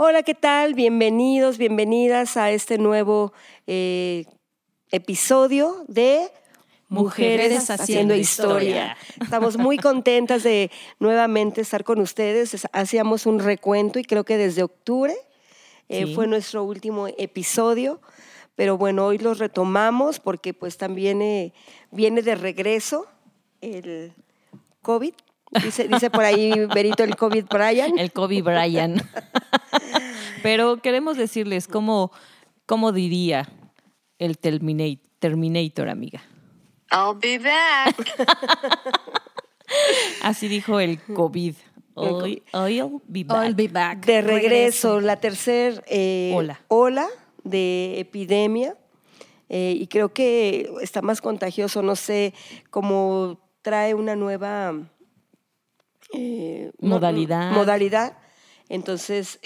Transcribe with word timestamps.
Hola, 0.00 0.22
¿qué 0.22 0.36
tal? 0.36 0.74
Bienvenidos, 0.74 1.58
bienvenidas 1.58 2.36
a 2.36 2.52
este 2.52 2.78
nuevo 2.78 3.32
eh, 3.66 4.26
episodio 4.92 5.84
de 5.88 6.30
Mujeres, 6.88 7.68
haciendo, 7.68 8.14
historia. 8.14 8.96
Estamos 9.20 9.56
muy 9.56 9.76
contentas 9.76 10.44
de 10.44 10.70
nuevamente 11.00 11.62
estar 11.62 11.82
con 11.82 11.98
ustedes. 11.98 12.64
Hacíamos 12.72 13.26
un 13.26 13.40
recuento 13.40 13.98
y 13.98 14.04
creo 14.04 14.22
que 14.22 14.36
desde 14.36 14.62
octubre 14.62 15.16
eh, 15.88 16.14
fue 16.14 16.28
nuestro 16.28 16.62
último 16.62 17.08
episodio. 17.08 18.00
Pero 18.54 18.78
bueno, 18.78 19.04
hoy 19.04 19.18
los 19.18 19.40
retomamos 19.40 20.20
porque 20.20 20.54
pues 20.54 20.76
también 20.76 21.22
eh, 21.22 21.52
viene 21.90 22.22
de 22.22 22.36
regreso 22.36 23.08
el 23.60 24.12
COVID. 24.82 25.14
Dice, 25.62 25.88
dice 25.88 26.10
por 26.10 26.24
ahí 26.24 26.66
Berito 26.66 27.04
el 27.04 27.16
COVID 27.16 27.46
Brian. 27.46 27.98
El 27.98 28.12
COVID 28.12 28.44
Brian. 28.44 29.02
Pero 30.42 30.82
queremos 30.82 31.16
decirles 31.16 31.66
cómo, 31.66 32.12
cómo 32.66 32.92
diría 32.92 33.48
el 34.18 34.38
Terminator, 34.38 35.88
amiga. 35.88 36.22
I'll 36.90 37.18
be 37.20 37.38
back. 37.38 37.96
Así 40.22 40.48
dijo 40.48 40.80
el 40.80 41.00
COVID. 41.02 41.54
Hoy, 41.94 42.42
I'll 42.52 43.02
be 43.06 43.24
back. 43.24 43.44
I'll 43.44 43.54
be 43.54 43.68
back. 43.68 44.06
De 44.06 44.22
regreso, 44.22 45.00
la 45.00 45.16
tercera 45.16 45.82
eh, 45.86 46.34
ola. 46.68 47.08
de 47.44 47.98
epidemia. 47.98 48.76
Eh, 49.48 49.76
y 49.80 49.86
creo 49.86 50.12
que 50.12 50.70
está 50.82 51.00
más 51.00 51.22
contagioso, 51.22 51.82
no 51.82 51.96
sé, 51.96 52.34
cómo 52.70 53.40
trae 53.62 53.94
una 53.94 54.14
nueva 54.14 54.74
eh, 56.14 56.70
modalidad. 56.80 57.52
modalidad. 57.52 58.18
Entonces, 58.68 59.38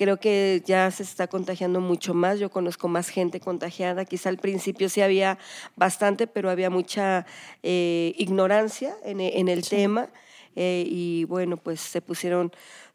creo 0.00 0.16
que 0.16 0.62
ya 0.64 0.90
se 0.90 1.02
está 1.02 1.26
contagiando 1.26 1.78
mucho 1.78 2.14
más. 2.14 2.38
Yo 2.38 2.50
conozco 2.50 2.88
más 2.88 3.10
gente 3.10 3.38
contagiada. 3.38 4.06
Quizá 4.06 4.30
al 4.30 4.38
principio 4.38 4.88
sí 4.88 5.02
había 5.02 5.36
bastante, 5.76 6.26
pero 6.26 6.48
había 6.48 6.70
mucha 6.70 7.26
eh, 7.62 8.14
ignorancia 8.16 8.94
en, 9.04 9.20
el 9.20 9.68
tema. 9.68 10.08
Eh, 10.56 10.86
y 10.88 11.24
bueno, 11.24 11.58
pues 11.58 11.82
se 11.82 12.00
pusieron 12.00 12.50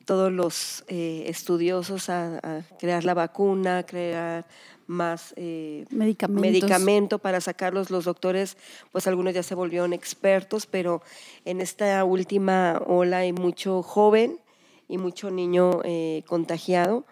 todos 0.06 0.32
los 0.32 0.84
eh, 0.88 1.26
estudiosos 1.28 2.10
a, 2.10 2.64
crear 2.80 3.04
la 3.04 3.14
vacuna, 3.14 3.78
a 3.78 3.86
crear 3.86 4.48
más 4.88 5.34
medicamento 5.90 7.20
para 7.20 7.42
sacarlos. 7.42 7.90
Los 7.90 8.06
doctores, 8.06 8.58
pues 8.92 9.08
algunos 9.08 9.34
ya 9.34 9.44
se 9.44 9.56
volvieron 9.56 9.94
expertos, 9.94 10.66
pero 10.66 11.02
en 11.46 11.62
esta 11.62 12.04
última 12.04 12.82
ola 12.86 13.20
hay 13.20 13.34
mucho 13.34 13.82
joven 13.84 14.40
y 14.88 14.98
mucho 14.98 15.32
niño 15.32 15.82
eh, 15.84 16.24
contagiado 16.28 17.06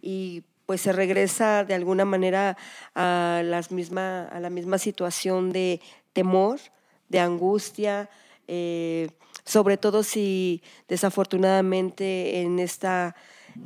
y 0.00 0.42
pues 0.66 0.80
se 0.80 0.92
regresa 0.92 1.64
de 1.64 1.74
alguna 1.74 2.04
manera 2.04 2.56
a, 2.94 3.42
las 3.44 3.70
misma, 3.70 4.24
a 4.24 4.40
la 4.40 4.50
misma 4.50 4.78
situación 4.78 5.52
de 5.52 5.80
temor, 6.12 6.60
de 7.08 7.20
angustia, 7.20 8.08
eh, 8.48 9.10
sobre 9.44 9.76
todo 9.76 10.02
si 10.02 10.62
desafortunadamente 10.88 12.40
en 12.40 12.58
esta, 12.58 13.14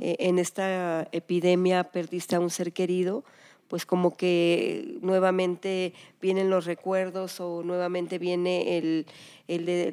eh, 0.01 0.17
en 0.21 0.39
esta 0.39 1.09
epidemia 1.13 1.85
perdiste 1.85 2.37
a 2.37 2.41
un 2.41 2.51
ser 2.51 2.73
querido, 2.73 3.25
pues 3.69 3.87
como 3.87 4.17
que 4.17 4.99
nuevamente 5.01 5.93
vienen 6.21 6.51
los 6.51 6.67
recuerdos 6.67 7.41
o 7.41 7.63
nuevamente 7.63 8.19
viene 8.19 8.79
el, 8.79 9.07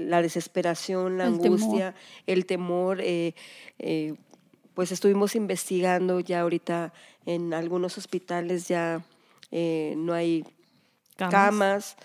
la 0.10 0.22
desesperación, 0.22 1.18
la 1.18 1.26
angustia, 1.26 1.96
el 2.28 2.46
temor. 2.46 3.02
Eh, 3.02 3.34
eh, 3.80 4.16
pues 4.74 4.92
estuvimos 4.92 5.36
investigando 5.36 6.20
ya 6.20 6.42
ahorita 6.42 6.94
en 7.26 7.54
algunos 7.54 7.98
hospitales 7.98 8.68
ya 8.68 9.06
eh, 9.52 9.94
no 9.98 10.14
hay 10.14 10.46
camas, 11.16 11.96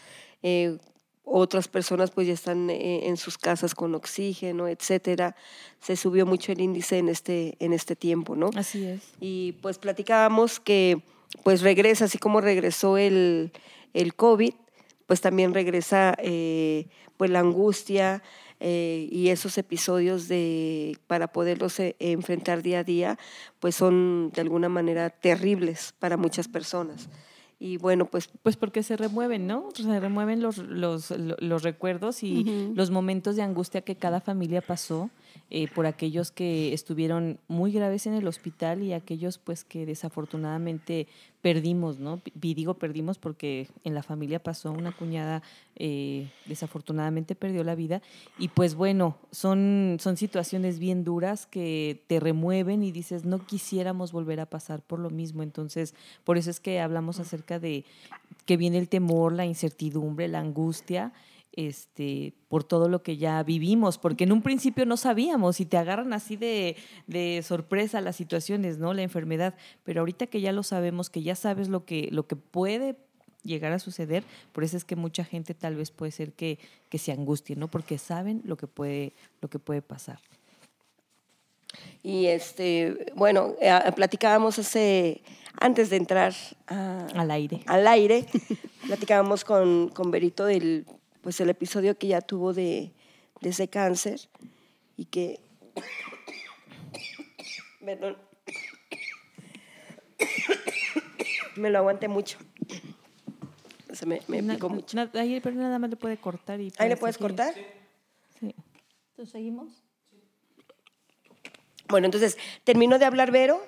otras 1.24 1.68
personas 1.68 2.10
pues 2.10 2.26
ya 2.26 2.32
están 2.32 2.70
en 2.70 3.16
sus 3.18 3.36
casas 3.36 3.74
con 3.74 3.94
oxígeno, 3.94 4.68
etcétera. 4.68 5.36
Se 5.80 5.96
subió 5.96 6.24
mucho 6.24 6.52
el 6.52 6.60
índice 6.60 6.98
en 6.98 7.08
este, 7.08 7.56
en 7.58 7.74
este 7.74 7.96
tiempo, 7.96 8.34
¿no? 8.34 8.48
Así 8.54 8.84
es. 8.86 9.02
Y 9.20 9.52
pues 9.60 9.78
platicábamos 9.78 10.58
que 10.58 11.02
pues 11.42 11.62
regresa, 11.62 12.06
así 12.06 12.18
como 12.18 12.40
regresó 12.40 12.98
el, 12.98 13.52
el 13.94 14.14
COVID, 14.14 14.54
pues 15.06 15.20
también 15.20 15.54
regresa 15.54 16.14
eh, 16.18 16.88
pues 17.16 17.30
la 17.30 17.40
angustia 17.40 18.22
eh, 18.60 19.08
y 19.10 19.28
esos 19.28 19.56
episodios 19.56 20.28
de 20.28 20.98
para 21.06 21.32
poderlos 21.32 21.78
eh, 21.80 21.96
enfrentar 21.98 22.62
día 22.62 22.80
a 22.80 22.84
día, 22.84 23.18
pues 23.60 23.74
son 23.74 24.30
de 24.34 24.40
alguna 24.40 24.68
manera 24.68 25.10
terribles 25.10 25.94
para 25.98 26.16
muchas 26.16 26.48
personas. 26.48 27.08
Y 27.60 27.76
bueno, 27.76 28.06
pues... 28.06 28.28
Pues 28.42 28.56
porque 28.56 28.82
se 28.82 28.96
remueven, 28.96 29.46
¿no? 29.46 29.68
Se 29.74 30.00
remueven 30.00 30.40
los, 30.40 30.58
los, 30.58 31.10
los 31.10 31.62
recuerdos 31.62 32.22
y 32.22 32.72
los 32.74 32.90
momentos 32.90 33.36
de 33.36 33.42
angustia 33.42 33.80
que 33.80 33.96
cada 33.96 34.20
familia 34.20 34.60
pasó 34.60 35.10
eh, 35.50 35.66
por 35.74 35.86
aquellos 35.86 36.30
que 36.30 36.72
estuvieron 36.72 37.38
muy 37.48 37.72
graves 37.72 38.06
en 38.06 38.14
el 38.14 38.28
hospital 38.28 38.82
y 38.82 38.92
aquellos 38.92 39.38
pues 39.38 39.64
que 39.64 39.86
desafortunadamente 39.86 41.08
perdimos, 41.42 41.98
¿no? 41.98 42.20
Y 42.40 42.54
digo 42.54 42.74
perdimos 42.74 43.18
porque 43.18 43.68
en 43.84 43.94
la 43.94 44.02
familia 44.02 44.42
pasó 44.42 44.72
una 44.72 44.92
cuñada, 44.92 45.42
eh, 45.76 46.30
desafortunadamente 46.46 47.34
perdió 47.34 47.62
la 47.62 47.74
vida 47.74 48.02
y 48.38 48.48
pues 48.48 48.74
bueno, 48.74 49.16
son, 49.30 49.98
son 50.00 50.16
situaciones 50.16 50.78
bien 50.78 51.04
duras 51.04 51.46
que 51.46 52.02
te 52.08 52.18
remueven 52.18 52.82
y 52.82 52.90
dices, 52.90 53.24
no 53.24 53.46
quisiéramos 53.46 54.10
volver 54.10 54.40
a 54.40 54.46
pasar 54.46 54.82
por 54.82 54.98
lo 54.98 55.10
mismo, 55.10 55.42
entonces 55.42 55.94
por 56.24 56.38
eso 56.38 56.50
es 56.50 56.58
que 56.58 56.80
hablamos 56.80 57.20
acerca 57.20 57.58
de 57.58 57.84
que 58.44 58.56
viene 58.56 58.78
el 58.78 58.88
temor, 58.88 59.32
la 59.32 59.46
incertidumbre, 59.46 60.26
la 60.26 60.40
angustia 60.40 61.12
este, 61.58 62.34
por 62.46 62.62
todo 62.62 62.88
lo 62.88 63.02
que 63.02 63.16
ya 63.16 63.42
vivimos, 63.42 63.98
porque 63.98 64.22
en 64.22 64.30
un 64.30 64.42
principio 64.42 64.86
no 64.86 64.96
sabíamos 64.96 65.58
y 65.58 65.66
te 65.66 65.76
agarran 65.76 66.12
así 66.12 66.36
de, 66.36 66.76
de, 67.08 67.42
sorpresa 67.42 68.00
las 68.00 68.14
situaciones, 68.14 68.78
¿no? 68.78 68.94
La 68.94 69.02
enfermedad, 69.02 69.56
pero 69.82 70.02
ahorita 70.02 70.28
que 70.28 70.40
ya 70.40 70.52
lo 70.52 70.62
sabemos, 70.62 71.10
que 71.10 71.24
ya 71.24 71.34
sabes 71.34 71.66
lo 71.68 71.84
que, 71.84 72.10
lo 72.12 72.28
que 72.28 72.36
puede 72.36 72.94
llegar 73.42 73.72
a 73.72 73.80
suceder, 73.80 74.22
por 74.52 74.62
eso 74.62 74.76
es 74.76 74.84
que 74.84 74.94
mucha 74.94 75.24
gente 75.24 75.52
tal 75.52 75.74
vez 75.74 75.90
puede 75.90 76.12
ser 76.12 76.32
que, 76.32 76.60
que 76.90 76.98
se 76.98 77.10
angustie, 77.10 77.56
¿no? 77.56 77.66
Porque 77.66 77.98
saben 77.98 78.40
lo 78.44 78.56
que 78.56 78.68
puede, 78.68 79.14
lo 79.40 79.50
que 79.50 79.58
puede 79.58 79.82
pasar. 79.82 80.20
Y 82.04 82.26
este, 82.26 83.12
bueno, 83.16 83.56
eh, 83.60 83.76
platicábamos 83.96 84.60
hace, 84.60 85.22
antes 85.60 85.90
de 85.90 85.96
entrar 85.96 86.34
al 86.68 87.30
aire, 87.32 87.62
al 87.66 87.88
aire 87.88 88.26
platicábamos 88.86 89.42
con, 89.42 89.88
con 89.88 90.12
Berito 90.12 90.44
del 90.44 90.86
pues 91.28 91.42
el 91.42 91.50
episodio 91.50 91.98
que 91.98 92.06
ya 92.06 92.22
tuvo 92.22 92.54
de, 92.54 92.90
ese 93.42 93.68
cáncer 93.68 94.18
y 94.96 95.04
que 95.04 95.38
me 101.56 101.68
lo 101.68 101.76
aguanté 101.76 102.08
mucho. 102.08 102.38
Se 103.92 104.06
me, 104.06 104.22
me 104.26 104.42
picó 104.42 104.70
mucho. 104.70 104.96
ahí, 105.12 105.38
pero 105.42 105.54
nada 105.56 105.78
más 105.78 105.90
le 105.90 105.96
puede 105.96 106.16
cortar. 106.16 106.62
Y 106.62 106.72
¿Ahí 106.78 106.88
le 106.88 106.96
puedes 106.96 107.18
cortar? 107.18 107.52
Sí. 108.40 108.54
¿Entonces 109.10 109.30
seguimos? 109.30 109.82
Bueno, 111.90 112.06
entonces 112.06 112.38
termino 112.64 112.98
de 112.98 113.04
hablar 113.04 113.32
Vero 113.32 113.62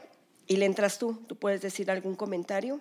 y 0.46 0.56
le 0.56 0.64
entras 0.64 0.98
tú. 0.98 1.22
¿Tú 1.26 1.36
puedes 1.36 1.60
decir 1.60 1.90
algún 1.90 2.16
comentario? 2.16 2.80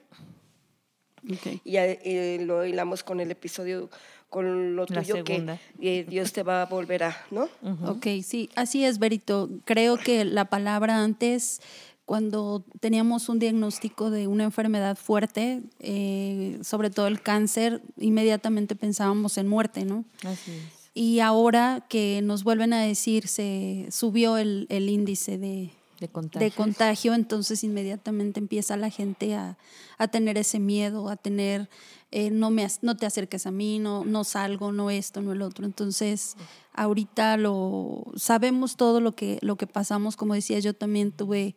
Y 1.64 1.72
ya 1.72 1.86
eh, 1.86 2.40
lo 2.46 2.66
hilamos 2.66 3.04
con 3.04 3.20
el 3.20 3.32
episodio 3.32 3.90
con 4.30 4.76
lo 4.76 4.86
tuyo 4.86 5.24
que 5.24 5.58
eh, 5.82 6.06
Dios 6.08 6.34
te 6.34 6.44
va 6.44 6.62
a 6.62 6.66
volver 6.66 7.04
a, 7.04 7.18
¿no? 7.32 7.50
Ok, 7.86 8.08
sí, 8.24 8.50
así 8.56 8.86
es, 8.86 9.00
Berito. 9.00 9.50
Creo 9.66 9.98
que 9.98 10.24
la 10.24 10.46
palabra 10.46 11.04
antes, 11.04 11.62
cuando 12.06 12.64
teníamos 12.80 13.28
un 13.28 13.40
diagnóstico 13.40 14.12
de 14.12 14.28
una 14.28 14.44
enfermedad 14.44 14.98
fuerte, 14.98 15.64
eh, 15.80 16.60
sobre 16.62 16.92
todo 16.92 17.08
el 17.08 17.22
cáncer, 17.22 17.82
inmediatamente 17.98 18.76
pensábamos 18.76 19.38
en 19.40 19.48
muerte, 19.48 19.84
¿no? 19.84 20.06
Así 20.24 20.52
es. 20.52 20.80
Y 20.94 21.20
ahora 21.22 21.86
que 21.88 22.22
nos 22.24 22.44
vuelven 22.44 22.74
a 22.74 22.82
decir, 22.82 23.28
se 23.28 23.88
subió 23.90 24.38
el, 24.38 24.68
índice 24.70 25.38
de, 25.38 25.72
de 26.00 26.52
contagio. 26.52 27.14
entonces 27.14 27.64
inmediatamente 27.64 28.40
empieza 28.40 28.78
la 28.78 28.90
gente 28.90 29.36
a, 29.36 29.58
a, 29.98 30.08
tener 30.08 30.38
ese 30.38 30.60
miedo, 30.60 31.10
a 31.10 31.16
tener 31.16 31.70
eh, 32.12 32.32
no, 32.32 32.50
me, 32.50 32.68
no 32.82 32.98
te 32.98 33.06
acerques 33.06 33.46
a 33.46 33.52
mí, 33.52 33.78
no, 33.78 34.04
no 34.04 34.24
salgo, 34.24 34.72
no 34.72 34.90
esto, 34.90 35.22
no 35.22 35.32
el 35.32 35.44
otro. 35.44 35.66
Entonces, 35.66 36.36
ahorita 36.74 37.38
lo 37.38 38.06
sabemos 38.16 38.78
todo 38.78 39.00
lo 39.00 39.14
que, 39.14 39.38
lo 39.42 39.58
que 39.58 39.68
pasamos, 39.68 40.16
como 40.16 40.34
decía, 40.34 40.60
yo 40.60 40.74
también 40.74 41.12
tuve 41.12 41.56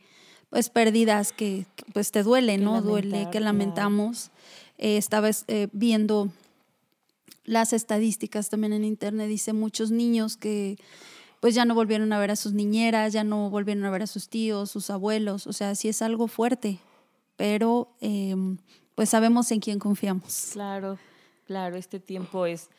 pues 0.50 0.68
pérdidas 0.68 1.32
que, 1.32 1.64
pues 1.94 2.12
te 2.12 2.22
duele, 2.22 2.58
¿no? 2.58 2.82
duele, 2.82 3.28
que 3.32 3.40
lamentamos. 3.40 4.30
Eh, 4.76 4.98
estaba 4.98 5.30
eh, 5.48 5.68
viendo 5.72 6.30
las 7.44 7.72
estadísticas 7.72 8.50
también 8.50 8.74
en 8.74 8.84
internet, 8.84 9.28
dice 9.28 9.54
muchos 9.54 9.90
niños 9.90 10.36
que 10.36 10.76
pues 11.42 11.56
ya 11.56 11.64
no 11.64 11.74
volvieron 11.74 12.12
a 12.12 12.20
ver 12.20 12.30
a 12.30 12.36
sus 12.36 12.52
niñeras, 12.52 13.12
ya 13.12 13.24
no 13.24 13.50
volvieron 13.50 13.84
a 13.84 13.90
ver 13.90 14.02
a 14.02 14.06
sus 14.06 14.28
tíos, 14.28 14.70
sus 14.70 14.90
abuelos, 14.90 15.48
o 15.48 15.52
sea, 15.52 15.74
sí 15.74 15.88
es 15.88 16.00
algo 16.00 16.28
fuerte, 16.28 16.78
pero 17.34 17.96
em, 18.00 18.58
pues 18.94 19.08
sabemos 19.08 19.50
en 19.50 19.58
quién 19.58 19.80
confiamos. 19.80 20.50
Claro, 20.52 21.00
claro, 21.44 21.74
este 21.74 21.98
tiempo 21.98 22.46
es 22.46 22.70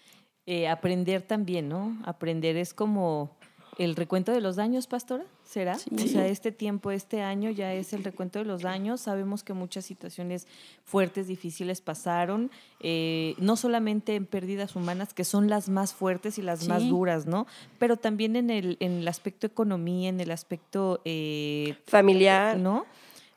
eh, 0.46 0.70
aprender 0.70 1.24
también, 1.24 1.68
¿no? 1.68 1.98
Aprender 2.06 2.56
es 2.56 2.74
como 2.74 3.36
el 3.78 3.96
recuento 3.96 4.32
de 4.32 4.42
los 4.42 4.56
daños, 4.56 4.88
pastora, 4.88 5.24
¿será? 5.44 5.76
O 5.76 6.08
sea, 6.08 6.28
este 6.28 6.52
tiempo, 6.52 6.92
este 6.92 7.22
año 7.22 7.50
ya 7.50 7.74
es 7.74 7.94
el 7.94 8.04
recuento 8.04 8.40
de 8.40 8.46
los 8.46 8.62
daños. 8.62 9.02
Sabemos 9.02 9.44
que 9.44 9.54
muchas 9.54 9.86
situaciones 9.86 10.48
fuertes, 10.86 11.28
difíciles 11.28 11.82
pasaron, 11.82 12.52
eh, 12.80 13.36
no 13.38 13.56
solamente 13.56 14.16
en 14.16 14.26
pérdidas 14.26 14.76
humanas, 14.76 15.14
que 15.14 15.24
son 15.24 15.50
las 15.50 15.70
más 15.70 15.94
fuertes 15.94 16.38
y 16.38 16.42
las 16.42 16.68
más 16.68 16.88
duras, 16.88 17.26
¿no? 17.26 17.48
Pero 17.80 17.98
también 17.98 18.36
en 18.36 18.50
el, 18.50 18.78
en 18.80 19.00
el 19.00 19.08
aspecto 19.08 19.48
economía, 19.48 20.10
en 20.10 20.20
el 20.20 20.32
aspecto 20.32 21.02
eh, 21.06 21.76
familiar, 21.88 22.58
¿no? 22.58 22.86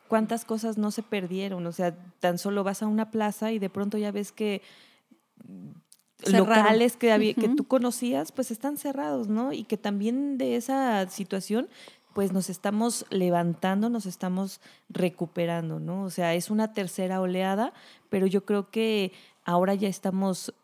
¿Cuántas 0.09 0.45
cosas 0.45 0.79
no 0.79 0.91
se 0.91 1.03
perdieron? 1.03 1.67
O 1.67 1.73
sea, 1.73 1.97
tan 2.21 2.39
solo 2.39 2.63
vas 2.63 2.83
a 2.83 2.87
una 2.87 3.11
plaza 3.11 3.53
y 3.53 3.59
de 3.59 3.71
pronto 3.71 3.99
ya 3.99 4.13
ves 4.13 4.31
que 4.31 4.63
locales 6.25 6.97
que, 6.97 7.13
había, 7.13 7.35
que 7.35 7.49
tú 7.49 7.65
conocías, 7.65 8.33
pues 8.33 8.51
están 8.51 8.77
cerrados, 8.77 9.29
¿no? 9.29 9.53
Y 9.53 9.65
que 9.65 9.77
también 9.77 10.39
de 10.39 10.57
esa 10.57 11.09
situación, 11.09 11.69
pues 12.15 12.33
nos 12.33 12.49
estamos 12.49 13.05
levantando, 13.11 13.91
nos 13.91 14.07
estamos 14.07 14.61
recuperando, 14.89 15.79
¿no? 15.81 16.05
O 16.05 16.11
sea, 16.11 16.35
es 16.35 16.51
una 16.51 16.73
tercera 16.73 17.21
oleada, 17.21 17.73
pero 18.09 18.27
yo 18.27 18.45
creo 18.45 18.71
que 18.71 19.13
ahora 19.45 19.75
ya 19.75 19.89
estamos 19.89 20.55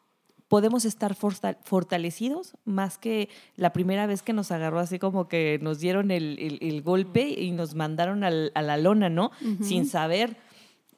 podemos 0.48 0.84
estar 0.84 1.14
fortalecidos 1.14 2.58
más 2.66 2.98
que 2.98 3.30
la 3.56 3.72
primera 3.72 4.06
vez 4.06 4.20
que 4.20 4.34
nos 4.34 4.52
agarró 4.52 4.80
así 4.80 4.98
como 4.98 5.26
que 5.26 5.58
nos 5.62 5.80
dieron 5.80 6.10
el, 6.10 6.82
golpe 6.84 7.26
y 7.26 7.52
nos 7.52 7.74
mandaron 7.74 8.22
al, 8.22 8.52
a 8.54 8.60
la 8.60 8.76
lona, 8.76 9.08
¿no? 9.08 9.30
Sin 9.62 9.86
saber. 9.86 10.36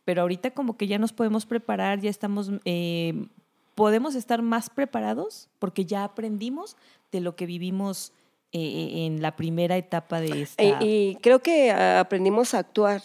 Pero 0.04 0.22
ahorita 0.22 0.50
como 0.50 0.76
que 0.76 0.88
ya 0.88 0.98
nos 0.98 1.12
podemos 1.12 1.46
preparar, 1.46 2.00
ya 2.00 2.10
estamos 2.10 2.50
eh, 2.64 3.28
podemos 3.74 4.14
estar 4.14 4.42
más 4.42 4.70
preparados 4.70 5.48
porque 5.58 5.84
ya 5.84 6.04
aprendimos 6.04 6.76
de 7.12 7.20
lo 7.20 7.36
que 7.36 7.46
vivimos 7.46 8.12
eh, 8.52 8.60
eh, 8.60 9.06
en 9.06 9.20
la 9.20 9.34
primera 9.34 9.76
etapa 9.76 10.20
de 10.20 10.42
esta. 10.42 10.62
Y, 10.80 11.18
creo 11.20 11.40
que 11.40 11.72
aprendimos 11.72 12.54
a 12.54 12.60
actuar, 12.60 13.02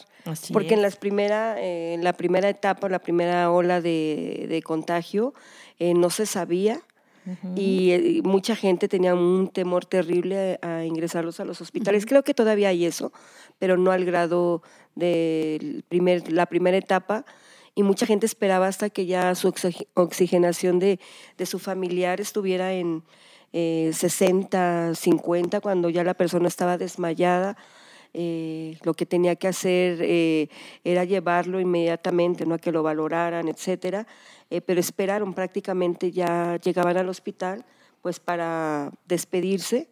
porque 0.54 0.76
en, 0.76 0.84
las 0.84 0.96
primera, 0.96 1.60
eh, 1.60 1.96
en 1.96 2.04
la 2.04 2.14
primera 2.14 2.50
etapa, 2.50 2.88
la 2.88 3.00
primera 3.00 3.52
ola 3.52 3.82
de, 3.82 4.62
contagio, 4.64 5.34
no 5.80 6.10
se 6.12 6.26
sabía. 6.26 6.82
Y 7.56 8.22
mucha 8.24 8.56
gente 8.56 8.88
tenía 8.88 9.14
un 9.14 9.50
temor 9.50 9.86
terrible 9.86 10.58
a 10.64 10.84
ingresarlos 10.86 11.40
a 11.40 11.46
los 11.46 11.62
hospitales. 11.62 12.08
Creo 12.08 12.24
que 12.24 12.34
todavía 12.34 12.70
hay 12.70 12.86
eso, 12.86 13.12
pero 13.60 13.78
no 13.78 13.92
al 13.92 14.04
grado 14.06 14.64
de 14.96 15.84
primer, 15.90 16.32
la 16.32 16.48
primera 16.48 16.78
etapa 16.78 17.26
y 17.76 17.84
mucha 17.84 18.06
gente 18.06 18.26
esperaba 18.26 18.68
hasta 18.68 18.90
que 18.90 19.06
ya 19.06 19.36
su 19.36 19.54
oxigenación 19.94 20.80
de, 20.80 21.00
su 21.46 21.60
familiar 21.60 22.20
estuviera 22.20 22.74
en 22.74 23.04
60, 23.52 24.92
eh, 24.92 24.96
50, 24.96 25.62
cuando 25.62 25.90
ya 25.90 26.04
la 26.04 26.14
persona 26.14 26.48
estaba 26.48 26.78
desmayada. 26.78 27.58
Eh, 28.14 28.78
lo 28.84 28.96
que 28.96 29.06
tenía 29.06 29.36
que 29.36 29.48
hacer 29.48 30.00
eh, 30.02 30.50
era 30.84 31.04
llevarlo 31.04 31.60
inmediatamente, 31.60 32.46
no 32.46 32.56
a 32.56 32.60
que 32.60 32.72
lo 32.72 32.82
valoraran, 32.82 33.48
etcétera, 33.48 34.08
pero 34.66 34.80
esperaron 34.80 35.36
prácticamente 35.36 36.12
ya 36.12 36.58
llegaban 36.58 36.98
al 36.98 37.08
hospital 37.08 37.64
pues 38.02 38.20
para 38.20 38.92
despedirse, 39.06 39.90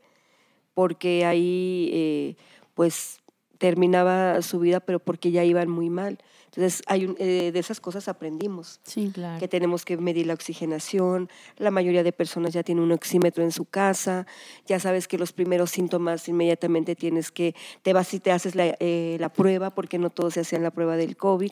porque 0.73 1.25
ahí 1.25 2.35
pues 2.73 3.19
terminaba 3.57 4.41
su 4.41 4.59
vida, 4.59 4.79
pero 4.79 4.99
porque 4.99 5.31
ya 5.31 5.43
iban 5.43 5.69
muy 5.69 5.89
mal. 5.89 6.19
Entonces, 6.47 6.81
hay 6.87 7.13
eh, 7.19 7.51
de 7.51 7.59
esas 7.59 7.79
cosas 7.79 8.07
aprendimos. 8.07 8.79
Sí, 8.83 9.11
claro. 9.13 9.39
Que 9.39 9.47
tenemos 9.47 9.85
que 9.85 9.97
medir 9.97 10.25
la 10.25 10.33
oxigenación. 10.33 11.29
La 11.57 11.69
mayoría 11.69 12.03
de 12.03 12.11
personas 12.11 12.53
ya 12.53 12.63
tienen 12.63 12.83
un 12.83 12.91
oxímetro 12.91 13.43
en 13.43 13.51
su 13.51 13.65
casa. 13.65 14.25
Ya 14.65 14.79
sabes 14.79 15.07
que 15.07 15.17
los 15.17 15.33
primeros 15.33 15.69
síntomas 15.71 16.27
inmediatamente 16.27 16.95
tienes 16.95 17.31
que, 17.31 17.53
te 17.83 17.93
vas 17.93 18.13
y 18.13 18.19
te 18.19 18.31
haces 18.31 18.55
la, 18.55 18.75
eh, 18.79 19.17
la 19.19 19.29
prueba, 19.29 19.69
porque 19.69 19.99
no 19.99 20.09
todos 20.09 20.33
se 20.33 20.39
hacían 20.39 20.63
la 20.63 20.71
prueba 20.71 20.95
del 20.95 21.15
COVID. 21.15 21.51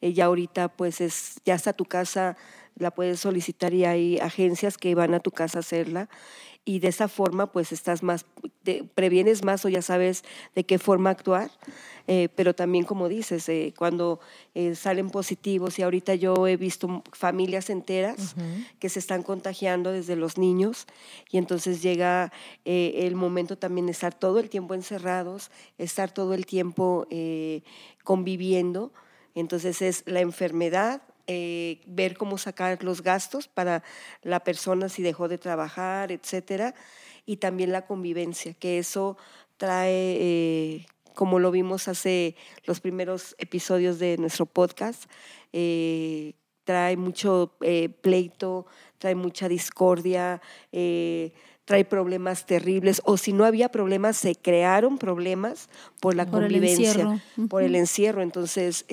Eh, 0.00 0.12
ya 0.14 0.26
ahorita, 0.26 0.68
pues, 0.68 1.00
es, 1.00 1.40
ya 1.44 1.54
está 1.54 1.72
tu 1.72 1.84
casa, 1.84 2.36
la 2.76 2.90
puedes 2.90 3.20
solicitar 3.20 3.74
y 3.74 3.84
hay 3.84 4.18
agencias 4.18 4.78
que 4.78 4.94
van 4.94 5.12
a 5.12 5.20
tu 5.20 5.30
casa 5.30 5.58
a 5.58 5.60
hacerla 5.60 6.08
y 6.68 6.80
de 6.80 6.88
esa 6.88 7.08
forma 7.08 7.50
pues 7.50 7.72
estás 7.72 8.02
más, 8.02 8.26
te 8.62 8.84
previenes 8.84 9.42
más 9.42 9.64
o 9.64 9.70
ya 9.70 9.80
sabes 9.80 10.22
de 10.54 10.64
qué 10.64 10.78
forma 10.78 11.08
actuar, 11.08 11.50
eh, 12.06 12.28
pero 12.34 12.54
también 12.54 12.84
como 12.84 13.08
dices, 13.08 13.48
eh, 13.48 13.72
cuando 13.74 14.20
eh, 14.54 14.74
salen 14.74 15.08
positivos 15.08 15.78
y 15.78 15.82
ahorita 15.82 16.14
yo 16.14 16.46
he 16.46 16.58
visto 16.58 17.02
familias 17.12 17.70
enteras 17.70 18.34
que 18.80 18.90
se 18.90 18.98
están 18.98 19.22
contagiando 19.22 19.92
desde 19.92 20.14
los 20.14 20.36
niños 20.36 20.84
y 21.30 21.38
entonces 21.38 21.80
llega 21.80 22.32
el 22.66 23.14
momento 23.14 23.56
también 23.56 23.86
de 23.86 23.92
estar 23.92 24.12
todo 24.12 24.38
el 24.38 24.50
tiempo 24.50 24.74
encerrados, 24.74 25.50
estar 25.78 26.10
todo 26.10 26.34
el 26.34 26.44
tiempo 26.44 27.08
conviviendo, 28.04 28.92
entonces 29.34 29.80
es 29.80 30.02
la 30.04 30.20
enfermedad, 30.20 31.00
eh, 31.30 31.82
ver 31.86 32.16
cómo 32.16 32.38
sacar 32.38 32.82
los 32.82 33.02
gastos 33.02 33.48
para 33.48 33.82
la 34.22 34.40
persona 34.40 34.88
si 34.88 35.02
dejó 35.02 35.28
de 35.28 35.36
trabajar, 35.36 36.10
etcétera, 36.10 36.74
y 37.26 37.36
también 37.36 37.70
la 37.70 37.86
convivencia, 37.86 38.54
que 38.54 38.78
eso 38.78 39.18
trae, 39.58 40.16
eh, 40.18 40.86
como 41.14 41.38
lo 41.38 41.50
vimos 41.50 41.86
hace 41.86 42.34
los 42.64 42.80
primeros 42.80 43.36
episodios 43.38 43.98
de 43.98 44.16
nuestro 44.16 44.46
podcast, 44.46 45.04
eh, 45.52 46.32
trae 46.64 46.96
mucho 46.96 47.58
pleito, 48.00 48.66
trae 48.96 49.14
mucha 49.14 49.48
discordia, 49.48 50.40
trae 51.68 51.84
problemas 51.84 52.46
terribles, 52.46 53.00
o 53.04 53.18
si 53.18 53.32
no 53.32 53.44
había 53.44 53.68
problemas, 53.68 54.16
se 54.16 54.34
crearon 54.34 54.96
problemas 54.98 55.68
por 56.00 56.16
la 56.16 56.26
convivencia, 56.26 57.22
por 57.48 57.62
el 57.62 57.76
encierro. 57.76 58.22
Entonces, 58.22 58.86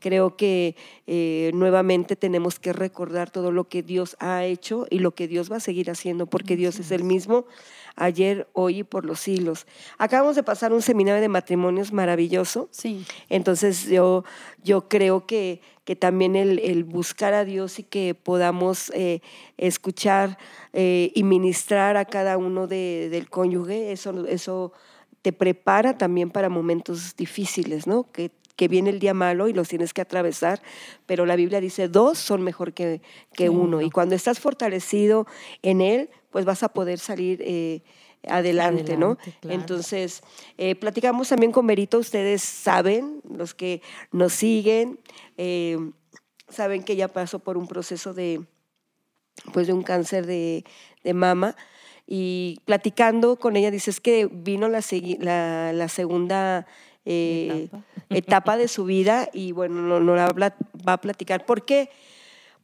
Creo 0.00 0.36
que 0.36 0.76
eh, 1.06 1.50
nuevamente 1.54 2.14
tenemos 2.14 2.60
que 2.60 2.72
recordar 2.72 3.30
todo 3.30 3.50
lo 3.50 3.68
que 3.68 3.82
Dios 3.82 4.16
ha 4.20 4.44
hecho 4.44 4.86
y 4.90 5.00
lo 5.00 5.12
que 5.12 5.26
Dios 5.26 5.50
va 5.50 5.56
a 5.56 5.60
seguir 5.60 5.90
haciendo, 5.90 6.26
porque 6.26 6.56
Dios 6.56 6.78
es 6.78 6.92
el 6.92 7.02
mismo 7.02 7.46
ayer, 7.96 8.46
hoy 8.52 8.78
y 8.78 8.84
por 8.84 9.04
los 9.04 9.18
siglos. 9.18 9.66
Acabamos 9.98 10.36
de 10.36 10.44
pasar 10.44 10.72
un 10.72 10.82
seminario 10.82 11.20
de 11.20 11.28
matrimonios 11.28 11.92
maravilloso. 11.92 12.68
Sí. 12.70 13.04
Entonces 13.28 13.88
yo, 13.88 14.24
yo 14.62 14.88
creo 14.88 15.26
que, 15.26 15.60
que 15.88 15.96
también 15.96 16.36
el, 16.36 16.84
buscar 16.84 17.32
a 17.32 17.46
Dios 17.46 17.78
y 17.78 17.82
que 17.82 18.14
podamos 18.14 18.92
eh, 18.94 19.22
escuchar 19.56 20.36
eh, 20.74 21.10
y 21.14 21.22
ministrar 21.22 21.96
a 21.96 22.04
cada 22.04 22.36
uno 22.36 22.66
del 22.66 23.30
cónyuge, 23.30 23.90
eso, 23.90 24.26
eso 24.26 24.74
te 25.22 25.32
prepara 25.32 25.96
también 25.96 26.28
para 26.28 26.50
momentos 26.50 27.16
difíciles, 27.16 27.86
¿no? 27.86 28.04
Que 28.12 28.30
que 28.54 28.66
viene 28.66 28.90
el 28.90 28.98
día 28.98 29.14
malo 29.14 29.46
y 29.48 29.52
los 29.52 29.68
tienes 29.68 29.94
que 29.94 30.00
atravesar, 30.00 30.60
pero 31.06 31.24
la 31.24 31.36
Biblia 31.36 31.60
dice 31.60 31.86
dos 31.86 32.18
son 32.18 32.42
mejor 32.42 32.72
que, 32.72 33.00
que 33.32 33.48
uno. 33.48 33.80
Y 33.82 33.88
cuando 33.88 34.16
estás 34.16 34.40
fortalecido 34.40 35.28
en 35.62 35.80
Él, 35.80 36.10
pues 36.30 36.44
vas 36.44 36.64
a 36.64 36.68
poder 36.68 36.98
salir 36.98 37.40
eh, 37.42 37.82
adelante, 38.26 38.96
¿no? 38.96 39.18
Entonces, 39.42 40.22
eh, 40.56 40.74
platicamos 40.74 41.28
también 41.28 41.52
con 41.52 41.66
Berito, 41.66 41.98
ustedes 41.98 42.42
saben, 42.42 43.20
los 43.28 43.54
que 43.54 43.82
nos 44.12 44.32
siguen, 44.32 44.98
eh, 45.36 45.78
saben 46.48 46.82
que 46.82 46.94
ella 46.94 47.08
pasó 47.08 47.38
por 47.38 47.56
un 47.56 47.68
proceso 47.68 48.14
de, 48.14 48.40
pues, 49.52 49.66
de 49.66 49.72
un 49.72 49.82
cáncer 49.82 50.26
de, 50.26 50.64
de 51.04 51.14
mama 51.14 51.56
y 52.06 52.58
platicando 52.64 53.36
con 53.36 53.56
ella, 53.56 53.70
dices 53.70 54.00
que 54.00 54.26
vino 54.26 54.68
la, 54.68 54.80
la, 55.20 55.72
la 55.74 55.88
segunda 55.88 56.66
eh, 57.04 57.68
etapa. 58.10 58.56
de 58.56 58.68
su 58.68 58.84
vida 58.84 59.28
y 59.32 59.52
bueno, 59.52 59.82
no, 59.82 60.00
no 60.00 60.14
la 60.14 60.32
va 60.32 60.92
a 60.92 61.00
platicar. 61.00 61.46
¿Por 61.46 61.64
qué? 61.64 61.90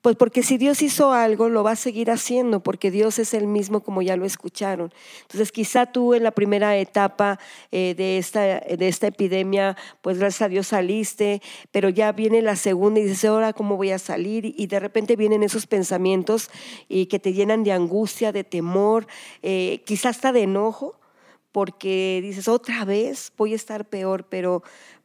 Pues 0.04 0.16
porque 0.16 0.42
si 0.42 0.58
Dios 0.58 0.82
hizo 0.82 1.14
algo, 1.14 1.48
lo 1.48 1.64
va 1.64 1.70
a 1.70 1.76
seguir 1.76 2.10
haciendo, 2.10 2.60
porque 2.60 2.90
Dios 2.90 3.18
es 3.18 3.32
el 3.32 3.46
mismo 3.46 3.80
como 3.80 4.02
ya 4.02 4.18
lo 4.18 4.26
escucharon. 4.26 4.92
Entonces, 5.22 5.50
quizá 5.50 5.86
tú 5.86 6.12
en 6.12 6.22
la 6.22 6.30
primera 6.30 6.76
etapa 6.76 7.38
eh, 7.72 7.94
de, 7.96 8.18
esta, 8.18 8.42
de 8.42 8.86
esta 8.86 9.06
epidemia, 9.06 9.78
pues 10.02 10.18
gracias 10.18 10.42
a 10.42 10.48
Dios 10.50 10.66
saliste, 10.66 11.40
pero 11.72 11.88
ya 11.88 12.12
viene 12.12 12.42
la 12.42 12.54
segunda 12.54 13.00
y 13.00 13.04
dices, 13.04 13.24
ahora 13.24 13.54
cómo 13.54 13.78
voy 13.78 13.92
a 13.92 13.98
salir, 13.98 14.54
y 14.58 14.66
de 14.66 14.78
repente 14.78 15.16
vienen 15.16 15.42
esos 15.42 15.66
pensamientos 15.66 16.50
y 16.86 17.06
que 17.06 17.18
te 17.18 17.32
llenan 17.32 17.64
de 17.64 17.72
angustia, 17.72 18.30
de 18.30 18.44
temor, 18.44 19.06
eh, 19.40 19.80
quizás 19.86 20.16
hasta 20.16 20.32
de 20.32 20.42
enojo 20.42 20.98
porque 21.54 22.18
dices, 22.20 22.48
otra 22.48 22.84
vez 22.84 23.32
voy 23.36 23.52
a 23.52 23.54
estar 23.54 23.88
peor, 23.88 24.26
pero, 24.28 24.64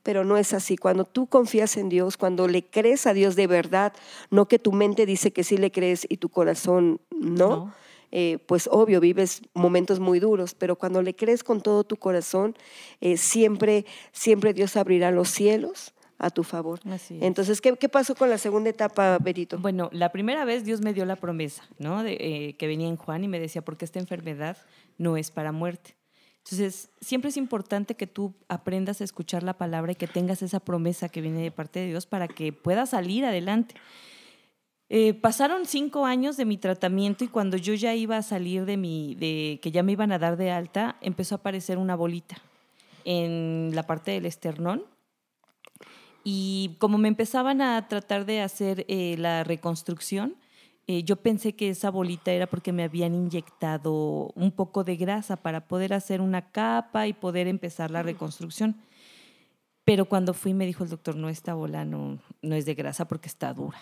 pero 0.10 0.26
no 0.26 0.38
es 0.38 0.56
así. 0.56 0.76
Cuando 0.76 1.06
tú 1.06 1.28
confías 1.28 1.78
en 1.78 1.88
Dios, 1.88 2.18
cuando 2.18 2.48
le 2.48 2.66
crees 2.66 3.06
a 3.06 3.14
Dios 3.14 3.36
de 3.36 3.46
verdad, 3.46 3.94
no 4.32 4.48
que 4.48 4.58
tu 4.58 4.72
mente 4.72 5.06
dice 5.06 5.30
que 5.30 5.44
sí 5.44 5.56
le 5.56 5.72
crees 5.72 6.08
y 6.10 6.18
tu 6.18 6.30
corazón 6.30 7.00
no, 7.12 7.76
eh, 8.12 8.40
pues 8.48 8.68
obvio, 8.72 9.02
vives 9.02 9.44
momentos 9.54 10.00
muy 10.00 10.20
duros, 10.20 10.56
pero 10.56 10.78
cuando 10.78 11.04
le 11.04 11.16
crees 11.16 11.44
con 11.44 11.62
todo 11.62 11.84
tu 11.84 11.96
corazón, 11.96 12.56
eh, 13.02 13.18
siempre, 13.18 13.86
siempre 14.12 14.56
Dios 14.56 14.78
abrirá 14.78 15.12
los 15.12 15.30
cielos 15.30 15.94
a 16.18 16.32
tu 16.32 16.44
favor. 16.44 16.80
Entonces, 17.22 17.62
¿qué, 17.62 17.88
pasó 17.88 18.16
con 18.16 18.32
la 18.32 18.40
segunda 18.40 18.72
etapa, 18.72 19.20
Berito? 19.22 19.60
Bueno, 19.60 19.92
la 19.94 20.12
primera 20.12 20.44
vez 20.44 20.66
Dios 20.66 20.82
me 20.82 20.92
dio 20.92 21.06
la 21.06 21.18
promesa, 21.18 21.70
¿no? 21.78 22.02
De, 22.02 22.14
eh, 22.20 22.56
que 22.58 22.66
venía 22.66 22.88
en 22.88 22.98
Juan 22.98 23.24
y 23.24 23.28
me 23.28 23.40
decía, 23.40 23.62
porque 23.62 23.86
esta 23.86 24.00
enfermedad 24.00 24.58
no 24.98 25.18
es 25.18 25.30
para 25.30 25.52
muerte. 25.52 25.99
Entonces, 26.52 26.90
siempre 27.00 27.30
es 27.30 27.38
importante 27.38 27.94
que 27.94 28.08
tú 28.08 28.34
aprendas 28.48 29.02
a 29.02 29.04
escuchar 29.04 29.44
la 29.44 29.54
palabra 29.54 29.92
y 29.92 29.96
que 29.96 30.08
tengas 30.08 30.42
esa 30.42 30.60
promesa 30.60 31.08
que 31.08 31.22
viene 31.22 31.44
de 31.44 31.52
parte 31.52 31.80
de 31.80 31.88
Dios 31.90 32.08
para 32.08 32.28
que 32.28 32.52
puedas 32.52 32.90
salir 32.90 33.24
adelante. 33.24 33.76
Eh, 34.90 35.14
pasaron 35.14 35.68
cinco 35.68 36.08
años 36.08 36.38
de 36.38 36.46
mi 36.46 36.58
tratamiento 36.58 37.24
y 37.24 37.28
cuando 37.28 37.56
yo 37.56 37.76
ya 37.76 37.94
iba 37.94 38.18
a 38.18 38.24
salir 38.24 38.66
de 38.66 38.78
mi, 38.78 39.14
de 39.14 39.60
que 39.62 39.70
ya 39.70 39.84
me 39.84 39.92
iban 39.92 40.12
a 40.12 40.18
dar 40.18 40.38
de 40.38 40.50
alta, 40.50 40.96
empezó 41.02 41.36
a 41.36 41.38
aparecer 41.38 41.78
una 41.78 41.96
bolita 41.96 42.38
en 43.06 43.70
la 43.76 43.84
parte 43.84 44.10
del 44.10 44.26
esternón. 44.26 44.84
Y 46.24 46.78
como 46.80 46.98
me 46.98 47.10
empezaban 47.10 47.62
a 47.62 47.88
tratar 47.88 48.26
de 48.26 48.42
hacer 48.42 48.86
eh, 48.88 49.18
la 49.20 49.44
reconstrucción, 49.44 50.36
eh, 50.92 51.04
yo 51.04 51.18
pensé 51.18 51.54
que 51.54 51.70
esa 51.70 51.92
bolita 51.92 52.32
era 52.32 52.48
porque 52.48 52.74
me 52.74 52.82
habían 52.82 53.14
inyectado 53.14 54.32
un 54.34 54.52
poco 54.52 54.84
de 54.84 54.96
grasa 54.96 55.36
para 55.36 55.68
poder 55.68 55.94
hacer 55.94 56.20
una 56.20 56.50
capa 56.50 57.06
y 57.06 57.14
poder 57.14 57.48
empezar 57.48 57.92
la 57.92 58.02
reconstrucción. 58.02 58.76
Pero 59.86 60.06
cuando 60.06 60.34
fui 60.34 60.56
me 60.56 60.66
dijo 60.66 60.84
el 60.84 60.90
doctor, 60.90 61.16
no, 61.16 61.30
esta 61.30 61.54
bola 61.54 61.86
no, 61.86 62.18
no 62.42 62.56
es 62.56 62.66
de 62.66 62.74
grasa 62.74 63.08
porque 63.08 63.28
está 63.28 63.54
dura 63.54 63.78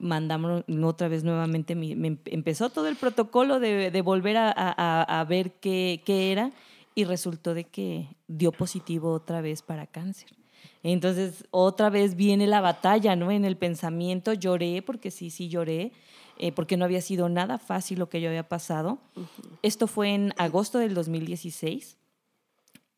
mandamos 0.00 0.64
otra 0.82 1.08
vez 1.08 1.22
nuevamente, 1.24 1.74
me, 1.74 2.18
empezó 2.24 2.70
todo 2.70 2.88
el 2.88 2.96
protocolo 2.96 3.60
de, 3.60 4.02
volver 4.02 4.36
a, 4.38 5.26
ver 5.28 5.52
qué, 5.60 6.00
era 6.06 6.50
y 6.94 7.04
resultó 7.04 7.54
de 7.54 7.64
que 7.64 8.08
dio 8.26 8.50
positivo 8.50 9.12
otra 9.12 9.42
vez 9.42 9.62
para 9.62 9.86
cáncer. 9.86 10.30
Entonces, 10.82 11.44
otra 11.50 11.90
vez 11.90 12.16
viene 12.16 12.46
la 12.46 12.60
batalla, 12.60 13.16
¿no? 13.16 13.30
En 13.30 13.44
el 13.44 13.56
pensamiento 13.56 14.32
lloré, 14.32 14.82
porque 14.82 15.10
sí, 15.10 15.30
sí 15.30 15.48
lloré, 15.48 15.92
eh, 16.38 16.52
porque 16.52 16.76
no 16.76 16.84
había 16.84 17.02
sido 17.02 17.28
nada 17.28 17.58
fácil 17.58 17.98
lo 17.98 18.08
que 18.08 18.20
yo 18.20 18.28
había 18.28 18.48
pasado. 18.48 18.98
Esto 19.62 19.86
fue 19.86 20.14
en 20.14 20.32
agosto 20.38 20.78
del 20.78 20.94
2016 20.94 21.98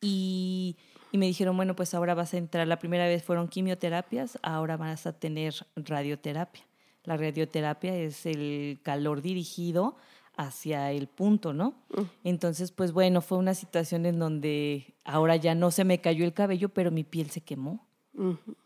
y, 0.01 0.77
y 1.11 1.19
me 1.19 1.27
dijeron, 1.27 1.57
bueno, 1.57 1.75
pues 1.75 1.93
ahora 1.95 2.15
vas 2.15 2.35
a 2.35 2.39
entrar, 2.39 2.67
la 2.69 2.79
primera 2.79 3.07
vez 3.07 3.25
fueron 3.25 3.49
quimioterapias, 3.49 4.39
ahora 4.43 4.77
vas 4.77 5.07
a 5.07 5.13
tener 5.13 5.55
radioterapia. 5.75 6.63
La 7.05 7.17
radioterapia 7.17 7.97
es 7.97 8.27
el 8.27 8.79
calor 8.83 9.23
dirigido 9.23 9.97
hacia 10.37 10.91
el 10.93 11.07
punto, 11.07 11.53
¿no? 11.53 11.75
Mm. 11.91 12.03
Entonces, 12.25 12.73
pues 12.73 12.93
bueno, 12.93 13.21
fue 13.21 13.39
una 13.39 13.55
situación 13.55 14.07
en 14.07 14.19
donde 14.19 14.95
ahora 15.05 15.37
ya 15.37 15.55
no 15.55 15.71
se 15.71 15.85
me 15.85 16.01
cayó 16.01 16.25
el 16.25 16.33
cabello, 16.33 16.69
pero 16.69 16.91
mi 16.91 17.05
piel 17.05 17.31
se 17.31 17.41
quemó. 17.41 17.87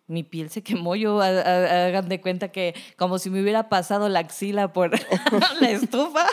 Mi 0.09 0.25
piel 0.25 0.51
se 0.51 0.63
quemó, 0.63 0.97
yo 0.97 1.21
hagan 1.21 2.09
de 2.09 2.21
cuenta 2.21 2.49
que 2.49 2.75
como 2.97 3.21
si 3.21 3.31
me 3.31 3.41
hubiera 3.41 3.69
pasado 3.69 4.09
la 4.09 4.19
axila 4.19 4.73
por 4.73 4.91
la 5.61 5.71
estufa. 5.71 6.27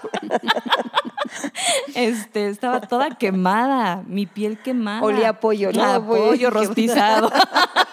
este, 1.96 2.50
estaba 2.50 2.82
toda 2.82 3.12
quemada, 3.12 4.04
mi 4.08 4.26
piel 4.26 4.58
quemada. 4.58 5.04
Olía 5.04 5.40
pollo, 5.40 5.72
¿no? 5.72 6.06
Pollo 6.08 6.50
rostizado. 6.50 7.32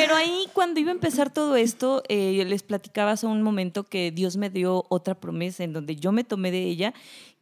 Pero 0.00 0.14
ahí 0.14 0.48
cuando 0.54 0.80
iba 0.80 0.92
a 0.92 0.94
empezar 0.94 1.30
todo 1.30 1.56
esto, 1.56 2.02
eh, 2.08 2.42
les 2.46 2.62
platicaba 2.62 3.10
hace 3.10 3.26
un 3.26 3.42
momento 3.42 3.84
que 3.84 4.10
Dios 4.10 4.38
me 4.38 4.48
dio 4.48 4.86
otra 4.88 5.14
promesa 5.14 5.62
en 5.62 5.74
donde 5.74 5.94
yo 5.94 6.10
me 6.10 6.24
tomé 6.24 6.50
de 6.50 6.64
ella 6.64 6.94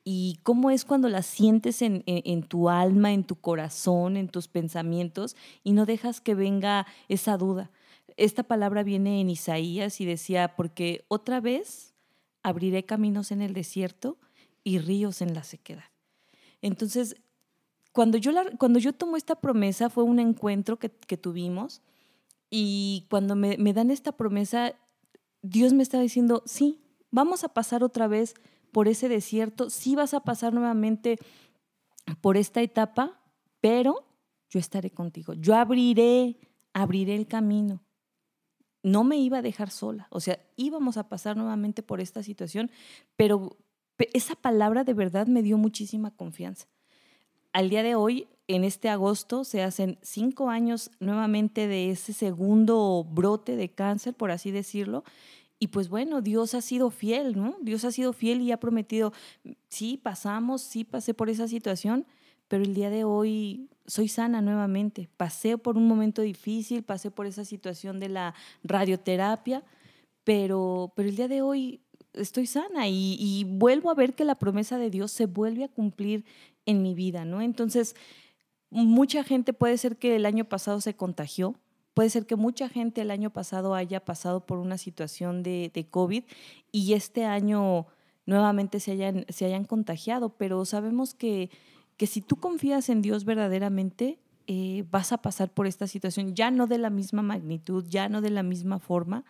y 0.02 0.40
cómo 0.42 0.72
es 0.72 0.84
cuando 0.84 1.08
la 1.08 1.22
sientes 1.22 1.82
en, 1.82 2.02
tu 2.48 2.68
alma, 2.68 3.12
en 3.12 3.22
tu 3.22 3.36
corazón, 3.36 4.16
en 4.16 4.26
tus 4.26 4.48
pensamientos 4.48 5.36
y 5.62 5.70
no 5.70 5.86
dejas 5.86 6.20
que 6.20 6.34
venga 6.34 6.88
esa 7.08 7.36
duda. 7.36 7.70
Esta 8.16 8.42
palabra 8.42 8.82
viene 8.82 9.20
en 9.20 9.30
Isaías 9.30 10.00
y 10.00 10.04
decía, 10.04 10.56
porque 10.56 11.04
otra 11.06 11.40
vez 11.40 11.94
abriré 12.42 12.82
caminos 12.82 13.30
en 13.30 13.40
el 13.40 13.54
desierto 13.54 14.18
y 14.64 14.78
ríos 14.78 15.22
en 15.22 15.32
la 15.32 15.44
sequedad. 15.44 15.90
Entonces, 16.60 17.14
cuando 17.92 18.18
yo, 18.18 18.32
cuando 18.58 18.80
yo 18.80 18.94
tomo 18.94 19.16
esta 19.16 19.36
promesa 19.36 19.90
fue 19.90 20.02
un 20.02 20.18
encuentro 20.18 20.76
que 20.76 20.88
tuvimos 21.16 21.82
y 22.50 23.06
cuando 23.10 23.36
me, 23.36 23.56
dan 23.72 23.90
esta 23.90 24.12
promesa, 24.12 24.74
Dios 25.42 25.72
me 25.72 25.82
está 25.82 26.00
diciendo, 26.00 26.42
sí, 26.46 26.80
vamos 27.10 27.44
a 27.44 27.48
pasar 27.48 27.84
otra 27.84 28.08
vez 28.08 28.34
por 28.72 28.88
ese 28.88 29.08
desierto, 29.08 29.70
sí 29.70 29.94
vas 29.94 30.14
a 30.14 30.20
pasar 30.20 30.52
nuevamente 30.52 31.18
por 32.20 32.36
esta 32.36 32.62
etapa, 32.62 33.20
pero 33.60 34.06
yo 34.48 34.58
estaré 34.58 34.90
contigo. 34.90 35.34
Yo 35.34 35.54
abriré, 35.54 36.38
abriré 36.72 37.16
el 37.16 37.26
camino. 37.26 37.82
No 38.82 39.04
me 39.04 39.18
iba 39.18 39.38
a 39.38 39.42
dejar 39.42 39.70
sola, 39.70 40.06
o 40.10 40.20
sea, 40.20 40.38
íbamos 40.56 40.96
a 40.96 41.08
pasar 41.08 41.36
nuevamente 41.36 41.82
por 41.82 42.00
esta 42.00 42.22
situación, 42.22 42.70
pero 43.16 43.58
esa 43.98 44.36
palabra 44.36 44.84
de 44.84 44.94
verdad 44.94 45.26
me 45.26 45.42
dio 45.42 45.58
muchísima 45.58 46.12
confianza. 46.12 46.68
Al 47.52 47.70
día 47.70 47.82
de 47.82 47.96
hoy 47.96 48.28
en 48.48 48.64
este 48.64 48.88
agosto 48.88 49.44
se 49.44 49.62
hacen 49.62 49.98
cinco 50.02 50.48
años 50.48 50.90
nuevamente 51.00 51.68
de 51.68 51.90
ese 51.90 52.14
segundo 52.14 53.04
brote 53.04 53.56
de 53.56 53.68
cáncer, 53.68 54.14
por 54.14 54.30
así 54.30 54.50
decirlo. 54.50 55.04
Y 55.60 55.68
pues 55.68 55.88
bueno, 55.90 56.22
Dios 56.22 56.54
ha 56.54 56.62
sido 56.62 56.90
fiel, 56.90 57.36
¿no? 57.36 57.56
Dios 57.60 57.84
ha 57.84 57.92
sido 57.92 58.12
fiel 58.14 58.40
y 58.40 58.50
ha 58.50 58.58
prometido, 58.58 59.12
sí, 59.68 59.98
pasamos, 60.02 60.62
sí, 60.62 60.84
pasé 60.84 61.12
por 61.12 61.28
esa 61.28 61.46
situación, 61.46 62.06
pero 62.48 62.62
el 62.62 62.74
día 62.74 62.88
de 62.88 63.04
hoy 63.04 63.68
soy 63.86 64.08
sana 64.08 64.40
nuevamente. 64.40 65.10
Pasé 65.18 65.58
por 65.58 65.76
un 65.76 65.86
momento 65.86 66.22
difícil, 66.22 66.82
pasé 66.82 67.10
por 67.10 67.26
esa 67.26 67.44
situación 67.44 68.00
de 68.00 68.08
la 68.08 68.34
radioterapia, 68.62 69.62
pero, 70.24 70.92
pero 70.96 71.08
el 71.08 71.16
día 71.16 71.28
de 71.28 71.42
hoy 71.42 71.82
estoy 72.14 72.46
sana 72.46 72.88
y, 72.88 73.16
y 73.20 73.44
vuelvo 73.44 73.90
a 73.90 73.94
ver 73.94 74.14
que 74.14 74.24
la 74.24 74.38
promesa 74.38 74.78
de 74.78 74.88
Dios 74.88 75.10
se 75.10 75.26
vuelve 75.26 75.64
a 75.64 75.68
cumplir 75.68 76.24
en 76.64 76.82
mi 76.82 76.94
vida, 76.94 77.24
¿no? 77.24 77.42
Entonces, 77.42 77.94
mucha 78.70 79.25
gente 79.25 79.52
puede 79.52 79.78
ser 79.78 79.96
que 79.96 80.16
el 80.16 80.26
año 80.26 80.44
pasado 80.44 80.80
se 80.80 80.94
contagió, 80.94 81.54
puede 81.94 82.10
ser 82.10 82.26
que 82.26 82.37
mucha 82.37 82.68
gente 82.68 83.00
el 83.00 83.10
año 83.10 83.30
pasado 83.30 83.75
haya 83.75 84.04
pasado 84.04 84.46
por 84.46 84.58
una 84.58 84.78
situación 84.78 85.42
de, 85.42 85.87
COVID 85.90 86.25
y 86.70 86.92
este 86.92 87.25
año 87.25 87.87
nuevamente 88.26 88.78
se 88.80 88.92
hayan, 88.92 89.25
se 89.28 89.46
hayan 89.46 89.64
contagiado, 89.64 90.30
pero 90.30 90.64
sabemos 90.64 91.14
que, 91.14 91.50
que 91.96 92.06
si 92.06 92.20
tú 92.20 92.37
confías 92.37 92.88
en 92.88 93.02
Dios 93.02 93.25
verdaderamente, 93.25 94.18
eh, 94.50 94.84
vas 94.90 95.12
a 95.12 95.18
pasar 95.18 95.52
por 95.52 95.66
esta 95.66 95.87
situación, 95.87 96.34
ya 96.34 96.50
no 96.50 96.66
de 96.66 96.78
la 96.78 96.88
misma 96.88 97.20
magnitud, 97.20 97.84
ya 97.87 98.08
no 98.08 98.22
de 98.22 98.30
la 98.30 98.42
misma 98.42 98.78
forma, 98.78 99.25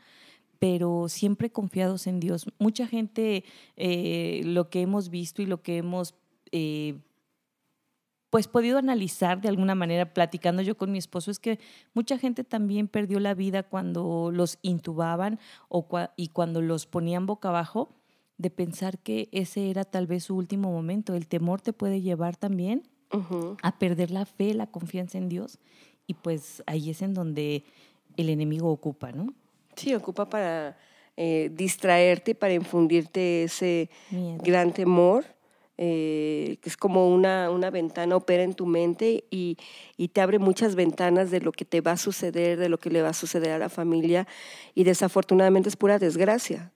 pero 0.61 1.09
siempre 1.09 1.50
confiados 1.50 2.07
en 2.07 2.21
Dios. 2.21 2.47
Mucha 2.59 2.87
gente, 2.87 3.45
eh, 3.76 4.42
lo 4.45 4.71
que 4.71 4.80
hemos 4.80 5.09
visto 5.09 5.42
y 5.42 5.47
lo 5.47 5.61
que 5.61 5.78
hemos 5.78 6.14
eh, 6.52 6.99
pues 8.30 8.47
podido 8.47 8.78
analizar 8.78 9.40
de 9.40 9.49
alguna 9.49 9.75
manera, 9.75 10.12
platicando 10.12 10.62
yo 10.62 10.76
con 10.76 10.92
mi 10.92 10.99
esposo, 10.99 11.30
es 11.30 11.38
que 11.38 11.58
mucha 11.94 12.18
gente 12.18 12.44
también 12.44 12.88
perdió 12.88 13.20
la 13.20 13.35
vida 13.35 13.62
cuando 13.62 14.30
los 14.32 14.58
intubaban 14.62 15.38
o 15.68 15.87
y 16.16 16.28
cuando 16.28 16.61
los 16.61 16.87
ponían 16.87 17.26
boca 17.26 17.49
abajo, 17.49 17.94
de 18.37 18.50
pensar 18.50 18.99
que 18.99 19.28
ese 19.32 19.70
era 19.70 19.85
tal 19.85 20.06
vez 20.06 20.25
su 20.25 20.37
último 20.37 20.70
momento. 20.70 21.14
El 21.14 21.26
temor 21.26 21.61
te 21.61 21.73
puede 21.73 22.00
llevar 22.00 22.37
también 22.37 22.88
a 23.62 23.78
perder 23.78 24.11
la 24.11 24.26
fe, 24.26 24.54
la 24.54 24.66
confianza 24.66 25.18
en 25.18 25.28
Dios, 25.28 25.58
y 26.06 26.14
pues 26.14 26.62
ahí 26.66 26.90
es 26.90 27.02
en 27.02 27.14
donde 27.14 27.64
el 28.16 28.28
enemigo 28.28 28.70
ocupa, 28.70 29.12
¿no? 29.12 29.32
Sí, 29.75 29.94
ocupa 29.94 30.28
para 30.28 30.76
eh, 31.16 31.50
distraerte, 31.54 32.35
para 32.35 32.52
infundirte 32.52 33.44
ese 33.44 33.90
gran 34.42 34.73
temor 34.73 35.25
eh, 35.80 36.58
que 36.61 36.68
es 36.68 36.76
como 36.76 37.08
una, 37.08 37.50
una, 37.50 37.70
ventana, 37.70 38.16
opera 38.16 38.42
en 38.42 38.54
tu 38.54 38.66
mente 38.66 39.23
y, 39.30 39.56
y, 39.97 40.08
te 40.08 40.20
abre 40.20 40.40
muchas 40.40 40.75
ventanas 40.75 41.30
de 41.30 41.40
lo 41.40 41.52
que 41.52 41.64
te 41.64 41.80
va 41.80 41.92
a 41.92 41.97
suceder, 41.97 42.58
de 42.58 42.68
lo 42.68 42.78
que 42.78 42.90
le 42.90 43.00
va 43.00 43.11
a 43.11 43.14
suceder 43.14 43.52
a 43.52 43.58
la 43.58 43.68
familia 43.68 44.26
y 44.75 44.82
desafortunadamente 44.82 45.68
es 45.68 45.76
pura 45.76 46.00
desgracia, 46.00 46.73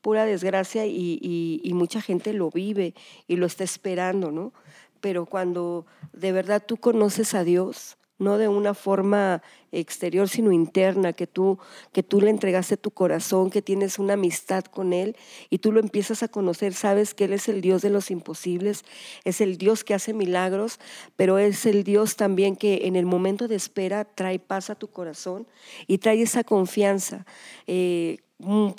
pura 0.00 0.24
desgracia 0.24 0.86
y, 0.86 1.18
y, 1.20 1.60
y 1.62 1.74
mucha 1.74 2.00
gente 2.00 2.32
lo 2.32 2.50
vive 2.50 2.94
y 3.26 3.36
lo 3.36 3.44
está 3.44 3.64
esperando, 3.64 4.30
¿no? 4.30 4.54
Pero 5.02 5.26
cuando 5.26 5.84
de 6.14 6.32
verdad 6.32 6.64
tú 6.66 6.78
conoces 6.78 7.34
a 7.34 7.44
Dios, 7.44 7.97
no 8.18 8.38
de 8.38 8.48
una 8.48 8.74
forma 8.74 9.42
exterior, 9.70 10.28
sino 10.28 10.50
interna, 10.50 11.12
que 11.12 11.26
tú, 11.26 11.58
que 11.92 12.02
tú 12.02 12.20
le 12.20 12.30
entregaste 12.30 12.76
tu 12.76 12.90
corazón, 12.90 13.50
que 13.50 13.62
tienes 13.62 13.98
una 13.98 14.14
amistad 14.14 14.64
con 14.64 14.92
Él 14.92 15.16
y 15.50 15.58
tú 15.58 15.72
lo 15.72 15.80
empiezas 15.80 16.22
a 16.22 16.28
conocer, 16.28 16.74
sabes 16.74 17.14
que 17.14 17.24
Él 17.24 17.32
es 17.32 17.48
el 17.48 17.60
Dios 17.60 17.82
de 17.82 17.90
los 17.90 18.10
imposibles, 18.10 18.84
es 19.24 19.40
el 19.40 19.58
Dios 19.58 19.84
que 19.84 19.94
hace 19.94 20.14
milagros, 20.14 20.80
pero 21.16 21.38
es 21.38 21.66
el 21.66 21.84
Dios 21.84 22.16
también 22.16 22.56
que 22.56 22.86
en 22.86 22.96
el 22.96 23.06
momento 23.06 23.46
de 23.46 23.56
espera 23.56 24.04
trae 24.04 24.38
paz 24.38 24.70
a 24.70 24.74
tu 24.74 24.88
corazón 24.88 25.46
y 25.86 25.98
trae 25.98 26.22
esa 26.22 26.44
confianza. 26.44 27.24
Eh, 27.66 28.18
mm, 28.38 28.70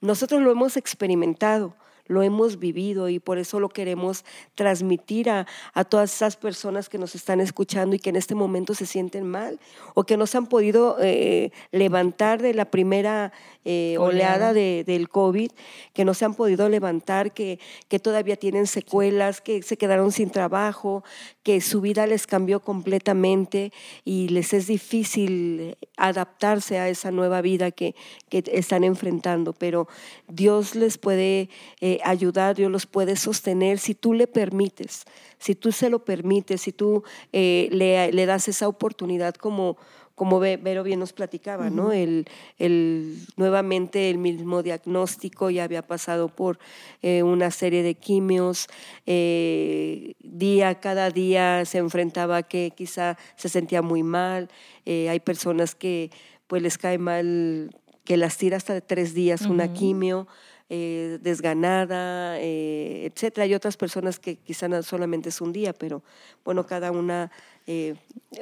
nosotros 0.00 0.42
lo 0.42 0.50
hemos 0.50 0.76
experimentado 0.76 1.76
lo 2.06 2.22
hemos 2.22 2.58
vivido 2.58 3.08
y 3.08 3.18
por 3.18 3.38
eso 3.38 3.60
lo 3.60 3.68
queremos 3.68 4.24
transmitir 4.54 5.30
a, 5.30 5.46
todas 5.88 6.14
esas 6.14 6.36
personas 6.36 6.88
que 6.88 6.98
nos 6.98 7.14
están 7.14 7.40
escuchando 7.40 7.96
y 7.96 7.98
que 7.98 8.10
en 8.10 8.16
este 8.16 8.34
momento 8.34 8.74
se 8.74 8.86
sienten 8.86 9.26
mal 9.26 9.58
o 9.94 10.04
que 10.04 10.16
no 10.16 10.26
se 10.26 10.38
han 10.38 10.46
podido 10.46 10.96
eh, 11.00 11.52
levantar 11.70 12.40
de 12.40 12.54
la 12.54 12.66
primera 12.66 13.32
eh, 13.64 13.96
oleada 13.98 14.52
de, 14.52 14.84
del 14.86 15.08
COVID, 15.08 15.50
que 15.92 16.04
no 16.04 16.14
se 16.14 16.24
han 16.24 16.34
podido 16.34 16.68
levantar, 16.68 17.32
que, 17.32 17.58
que 17.88 17.98
todavía 17.98 18.36
tienen 18.36 18.66
secuelas, 18.66 19.40
que 19.40 19.62
se 19.62 19.76
quedaron 19.76 20.12
sin 20.12 20.30
trabajo, 20.30 21.04
que 21.42 21.60
su 21.60 21.80
vida 21.80 22.06
les 22.06 22.26
cambió 22.26 22.60
completamente 22.60 23.72
y 24.04 24.28
les 24.28 24.52
es 24.52 24.66
difícil 24.66 25.76
adaptarse 25.96 26.78
a 26.78 26.88
esa 26.88 27.10
nueva 27.10 27.40
vida 27.40 27.70
que, 27.70 27.94
que 28.28 28.42
están 28.52 28.84
enfrentando, 28.84 29.52
pero 29.52 29.88
Dios 30.28 30.74
les 30.74 30.98
puede 30.98 31.48
eh, 31.80 31.98
ayudar, 32.04 32.56
Dios 32.56 32.70
los 32.70 32.86
puede 32.86 33.16
sostener 33.16 33.78
si 33.78 33.94
tú 33.94 34.14
le 34.14 34.26
permites, 34.26 35.04
si 35.38 35.54
tú 35.54 35.72
se 35.72 35.90
lo 35.90 36.04
permites, 36.04 36.62
si 36.62 36.72
tú 36.72 37.02
eh, 37.32 37.68
le, 37.72 38.12
le 38.12 38.26
das 38.26 38.48
esa 38.48 38.68
oportunidad 38.68 39.34
como 39.34 39.76
como 40.22 40.38
Vero 40.38 40.84
bien 40.84 41.00
nos 41.00 41.12
platicaba, 41.12 41.68
¿no? 41.68 41.90
El, 41.90 42.26
el, 42.56 43.18
nuevamente 43.36 44.08
el 44.08 44.18
mismo 44.18 44.62
diagnóstico, 44.62 45.50
ya 45.50 45.64
había 45.64 45.82
pasado 45.82 46.28
por 46.28 46.60
eh, 47.02 47.24
una 47.24 47.50
serie 47.50 47.82
de 47.82 47.96
quimios, 47.96 48.68
eh, 49.04 50.14
día, 50.20 50.76
cada 50.78 51.10
día 51.10 51.64
se 51.64 51.78
enfrentaba 51.78 52.44
que 52.44 52.72
quizá 52.72 53.18
se 53.34 53.48
sentía 53.48 53.82
muy 53.82 54.04
mal, 54.04 54.48
eh, 54.86 55.08
hay 55.08 55.18
personas 55.18 55.74
que 55.74 56.12
pues 56.46 56.62
les 56.62 56.78
cae 56.78 56.98
mal 56.98 57.74
que 58.04 58.16
las 58.16 58.38
tira 58.38 58.58
hasta 58.58 58.74
de 58.74 58.80
tres 58.80 59.14
días 59.14 59.46
una 59.46 59.72
quimio, 59.72 60.28
desganada, 60.68 62.40
etcétera. 62.40 63.44
Hay 63.44 63.54
otras 63.54 63.76
personas 63.76 64.18
que 64.18 64.36
quizá 64.36 64.82
solamente 64.82 65.28
es 65.28 65.40
un 65.42 65.52
día, 65.52 65.72
pero 65.74 66.02
bueno, 66.44 66.64
cada 66.64 66.92
una 66.92 67.30
eh, 67.66 67.94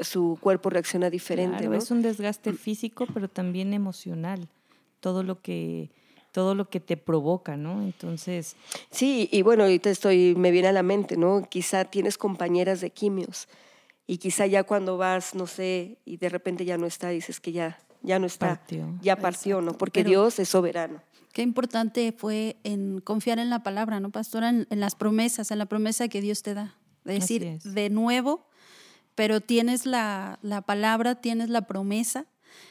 su 0.03 0.39
cuerpo 0.41 0.71
reacciona 0.71 1.11
diferente. 1.11 1.69
Es 1.77 1.91
un 1.91 2.03
desgaste 2.03 2.53
físico, 2.53 3.07
pero 3.13 3.29
también 3.29 3.75
emocional. 3.75 4.49
Todo 5.01 5.23
lo 5.23 5.41
que 5.41 5.91
todo 6.33 6.55
lo 6.55 6.69
que 6.69 6.81
te 6.81 6.97
provoca, 6.97 7.57
¿no? 7.57 7.83
Entonces. 7.83 8.57
Sí, 8.91 9.29
y 9.33 9.43
bueno, 9.43 9.65
ahorita 9.65 9.91
estoy, 9.91 10.35
me 10.37 10.51
viene 10.51 10.69
a 10.69 10.73
la 10.73 10.83
mente, 10.83 11.17
¿no? 11.17 11.47
Quizá 11.49 11.85
tienes 11.85 12.19
compañeras 12.19 12.81
de 12.81 12.91
quimios 12.91 13.49
y 14.07 14.19
quizá 14.19 14.47
ya 14.47 14.65
cuando 14.65 14.97
vas, 14.97 15.35
no 15.35 15.47
sé, 15.47 15.99
y 16.05 16.17
de 16.17 16.29
repente 16.29 16.65
ya 16.65 16.79
no 16.79 16.87
está, 16.87 17.11
dices 17.11 17.41
que 17.41 17.53
ya, 17.53 17.79
ya 18.03 18.19
no 18.19 18.27
está, 18.27 18.61
ya 19.03 19.17
partió, 19.17 19.61
¿no? 19.61 19.73
Porque 19.73 20.05
Dios 20.05 20.39
es 20.39 20.49
soberano. 20.49 21.01
Qué 21.33 21.43
importante 21.43 22.13
fue 22.17 22.57
en 22.65 23.01
confiar 23.01 23.39
en 23.39 23.51
la 23.51 23.63
palabra, 23.63 24.01
¿no, 24.01 24.11
pastora? 24.11 24.49
En, 24.49 24.67
las 24.81 24.97
promesas, 24.97 25.53
en 25.53 25.59
la 25.59 25.67
promesa 25.67 26.09
que 26.09 26.21
Dios 26.21 26.43
te 26.43 26.55
da. 26.55 26.75
Es 27.05 27.21
decir, 27.21 27.61
de 27.63 27.89
nuevo, 27.89 28.45
pero 29.21 29.43
tienes 29.43 29.85
la, 29.85 30.39
palabra, 30.65 31.15
tienes 31.15 31.51
la 31.51 31.67
promesa. 31.67 32.25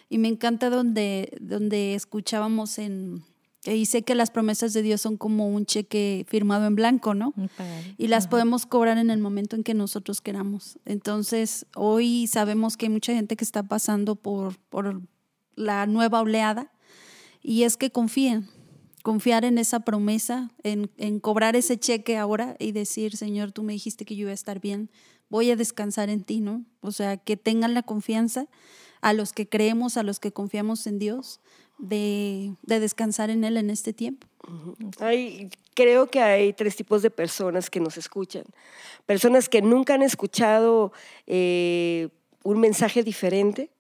Y 0.10 0.18
me 0.18 0.30
encanta 0.30 0.72
donde, 0.72 1.38
donde 1.40 1.94
escuchábamos 1.94 2.80
en, 2.80 3.24
que 3.62 3.74
dice 3.74 4.02
que 4.02 4.16
las 4.16 4.32
promesas 4.32 4.74
de 4.74 4.82
Dios 4.82 5.00
son 5.00 5.16
como 5.16 5.48
un 5.48 5.68
cheque 5.68 6.26
firmado 6.28 6.66
en 6.66 6.74
blanco, 6.74 7.14
¿no? 7.14 7.36
Y 8.00 8.08
las 8.08 8.28
podemos 8.28 8.66
cobrar 8.66 8.98
en 8.98 9.12
el 9.12 9.20
momento 9.20 9.56
en 9.56 9.64
que 9.64 9.76
nosotros 9.76 10.22
queramos. 10.22 10.80
Entonces, 10.86 11.68
hoy 11.76 12.26
sabemos 12.26 12.78
que 12.78 12.88
hay 12.88 12.94
mucha 12.94 13.14
gente 13.14 13.36
que 13.36 13.46
está 13.46 13.62
pasando 13.62 14.16
por, 14.16 14.58
por 14.72 15.04
la 15.54 15.86
nueva 15.86 16.20
oleada 16.20 16.72
y 17.44 17.62
es 17.62 17.78
que 17.78 17.92
confíen, 17.92 18.48
confiar 19.04 19.46
en 19.46 19.60
esa 19.60 19.82
promesa, 19.82 20.50
en, 20.64 20.90
en, 20.98 21.20
cobrar 21.20 21.56
ese 21.56 21.78
cheque 21.78 22.18
ahora 22.18 22.56
y 22.58 22.72
decir, 22.72 23.16
Señor, 23.16 23.52
tú 23.52 23.62
me 23.62 23.74
dijiste 23.74 24.04
que 24.04 24.16
yo 24.16 24.22
iba 24.22 24.32
a 24.32 24.34
estar 24.34 24.60
bien, 24.60 24.90
voy 25.30 25.52
a 25.52 25.56
descansar 25.56 26.10
en 26.10 26.24
ti, 26.24 26.42
¿no? 26.42 26.64
O 26.82 26.92
sea, 26.92 27.18
que 27.18 27.38
tengan 27.38 27.74
la 27.74 27.84
confianza 27.84 28.48
a 29.02 29.14
los 29.14 29.34
que 29.34 29.48
creemos, 29.48 29.98
a 29.98 30.04
los 30.04 30.20
que 30.20 30.32
confiamos 30.32 30.86
en 30.88 31.00
Dios, 31.00 31.40
de, 31.78 32.54
descansar 32.64 33.30
en 33.30 33.44
Él 33.44 33.58
en 33.58 33.70
este 33.70 33.94
tiempo. 33.94 34.28
hay, 35.00 35.50
creo 35.74 36.08
que 36.08 36.22
hay 36.22 36.54
tres 36.54 36.76
tipos 36.76 37.02
de 37.02 37.10
personas 37.10 37.70
que 37.70 37.80
nos 37.80 37.98
escuchan. 37.98 38.44
Personas 39.06 39.48
que 39.50 39.62
nunca 39.62 39.94
han 39.94 40.02
escuchado 40.02 40.92
eh, 41.26 42.10
un 42.44 42.60
mensaje 42.60 43.04
diferente 43.04 43.72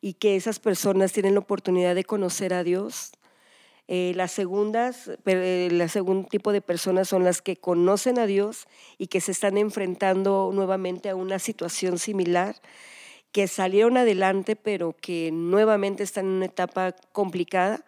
y 0.00 0.14
que 0.14 0.36
esas 0.36 0.58
personas 0.58 1.12
tienen 1.12 1.34
la 1.34 1.40
oportunidad 1.40 1.94
de 1.94 2.04
conocer 2.04 2.54
a 2.54 2.64
Dios, 2.64 3.12
eh, 3.92 4.12
las 4.14 4.30
segundas, 4.30 5.10
el 5.26 5.90
segundo 5.90 6.28
tipo 6.28 6.52
de 6.52 6.60
personas 6.60 7.08
son 7.08 7.24
las 7.24 7.42
que 7.42 7.56
conocen 7.56 8.20
a 8.20 8.26
Dios 8.26 8.68
y 8.98 9.08
que 9.08 9.20
se 9.20 9.32
están 9.32 9.58
enfrentando 9.58 10.52
nuevamente 10.54 11.08
a 11.08 11.16
una 11.16 11.40
situación 11.40 11.98
similar, 11.98 12.54
que 13.32 13.48
salieron 13.48 13.96
adelante, 13.96 14.54
pero 14.54 14.94
que 15.00 15.32
nuevamente 15.32 16.04
están 16.04 16.26
en 16.26 16.30
una 16.34 16.44
etapa 16.44 16.94
complicada 17.10 17.84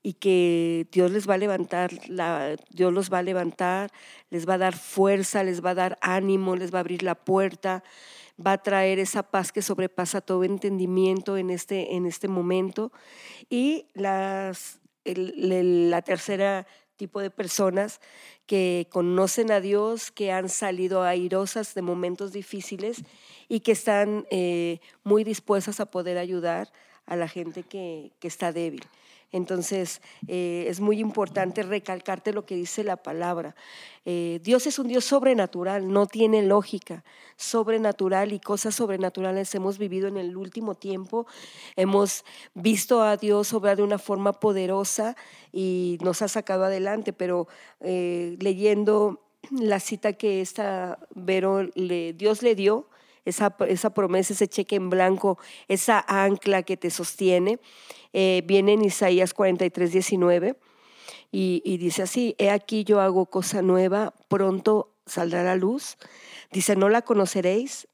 y 0.00 0.12
que 0.12 0.86
Dios 0.92 1.10
les 1.10 1.28
va 1.28 1.34
a 1.34 1.38
levantar, 1.38 1.90
la, 2.06 2.54
Dios 2.70 2.92
los 2.92 3.12
va 3.12 3.18
a 3.18 3.22
levantar, 3.24 3.90
les 4.30 4.48
va 4.48 4.54
a 4.54 4.58
dar 4.58 4.76
fuerza, 4.76 5.42
les 5.42 5.60
va 5.60 5.70
a 5.70 5.74
dar 5.74 5.98
ánimo, 6.02 6.54
les 6.54 6.72
va 6.72 6.78
a 6.78 6.82
abrir 6.82 7.02
la 7.02 7.16
puerta, 7.16 7.82
va 8.38 8.52
a 8.52 8.62
traer 8.62 9.00
esa 9.00 9.24
paz 9.24 9.50
que 9.50 9.60
sobrepasa 9.60 10.20
todo 10.20 10.44
entendimiento 10.44 11.36
en 11.36 11.50
este, 11.50 11.96
en 11.96 12.06
este 12.06 12.28
momento. 12.28 12.92
Y 13.50 13.86
las 13.94 14.81
el, 15.04 15.90
la 15.90 16.02
tercera 16.02 16.66
tipo 16.96 17.20
de 17.20 17.30
personas 17.30 18.00
que 18.46 18.86
conocen 18.90 19.50
a 19.50 19.60
Dios, 19.60 20.10
que 20.10 20.30
han 20.30 20.48
salido 20.48 21.02
airosas 21.02 21.74
de 21.74 21.82
momentos 21.82 22.32
difíciles 22.32 23.02
y 23.48 23.60
que 23.60 23.72
están 23.72 24.26
eh, 24.30 24.80
muy 25.02 25.24
dispuestas 25.24 25.80
a 25.80 25.86
poder 25.86 26.18
ayudar 26.18 26.72
a 27.06 27.16
la 27.16 27.28
gente 27.28 27.62
que, 27.62 28.12
que 28.20 28.28
está 28.28 28.52
débil. 28.52 28.84
Entonces, 29.32 30.02
eh, 30.28 30.66
es 30.68 30.80
muy 30.80 31.00
importante 31.00 31.62
recalcarte 31.62 32.34
lo 32.34 32.44
que 32.44 32.54
dice 32.54 32.84
la 32.84 32.96
palabra. 32.96 33.56
Eh, 34.04 34.40
Dios 34.42 34.66
es 34.66 34.78
un 34.78 34.88
Dios 34.88 35.06
sobrenatural, 35.06 35.90
no 35.90 36.06
tiene 36.06 36.42
lógica, 36.42 37.02
sobrenatural 37.36 38.32
y 38.32 38.40
cosas 38.40 38.74
sobrenaturales 38.74 39.54
hemos 39.54 39.78
vivido 39.78 40.06
en 40.06 40.18
el 40.18 40.36
último 40.36 40.74
tiempo. 40.74 41.26
Hemos 41.76 42.24
visto 42.54 43.02
a 43.02 43.16
Dios 43.16 43.54
obrar 43.54 43.78
de 43.78 43.82
una 43.82 43.98
forma 43.98 44.34
poderosa 44.34 45.16
y 45.50 45.98
nos 46.02 46.20
ha 46.20 46.28
sacado 46.28 46.64
adelante, 46.64 47.14
pero 47.14 47.48
eh, 47.80 48.36
leyendo 48.38 49.22
la 49.50 49.80
cita 49.80 50.12
que 50.12 50.40
esta 50.40 50.98
Vero 51.14 51.62
le, 51.74 52.12
Dios 52.12 52.42
le 52.42 52.54
dio, 52.54 52.86
esa, 53.24 53.56
esa 53.68 53.90
promesa, 53.94 54.32
ese 54.32 54.48
cheque 54.48 54.76
en 54.76 54.90
blanco, 54.90 55.38
esa 55.68 56.04
ancla 56.06 56.62
que 56.62 56.76
te 56.76 56.90
sostiene, 56.90 57.58
eh, 58.12 58.42
viene 58.46 58.74
en 58.74 58.84
Isaías 58.84 59.34
43, 59.34 59.92
19 59.92 60.56
y, 61.30 61.62
y 61.64 61.78
dice 61.78 62.02
así, 62.02 62.34
he 62.38 62.50
aquí 62.50 62.84
yo 62.84 63.00
hago 63.00 63.26
cosa 63.26 63.62
nueva, 63.62 64.14
pronto 64.28 64.92
saldrá 65.06 65.42
la 65.42 65.56
luz. 65.56 65.96
Dice, 66.50 66.76
no 66.76 66.88
la 66.88 67.02
conoceréis. 67.02 67.88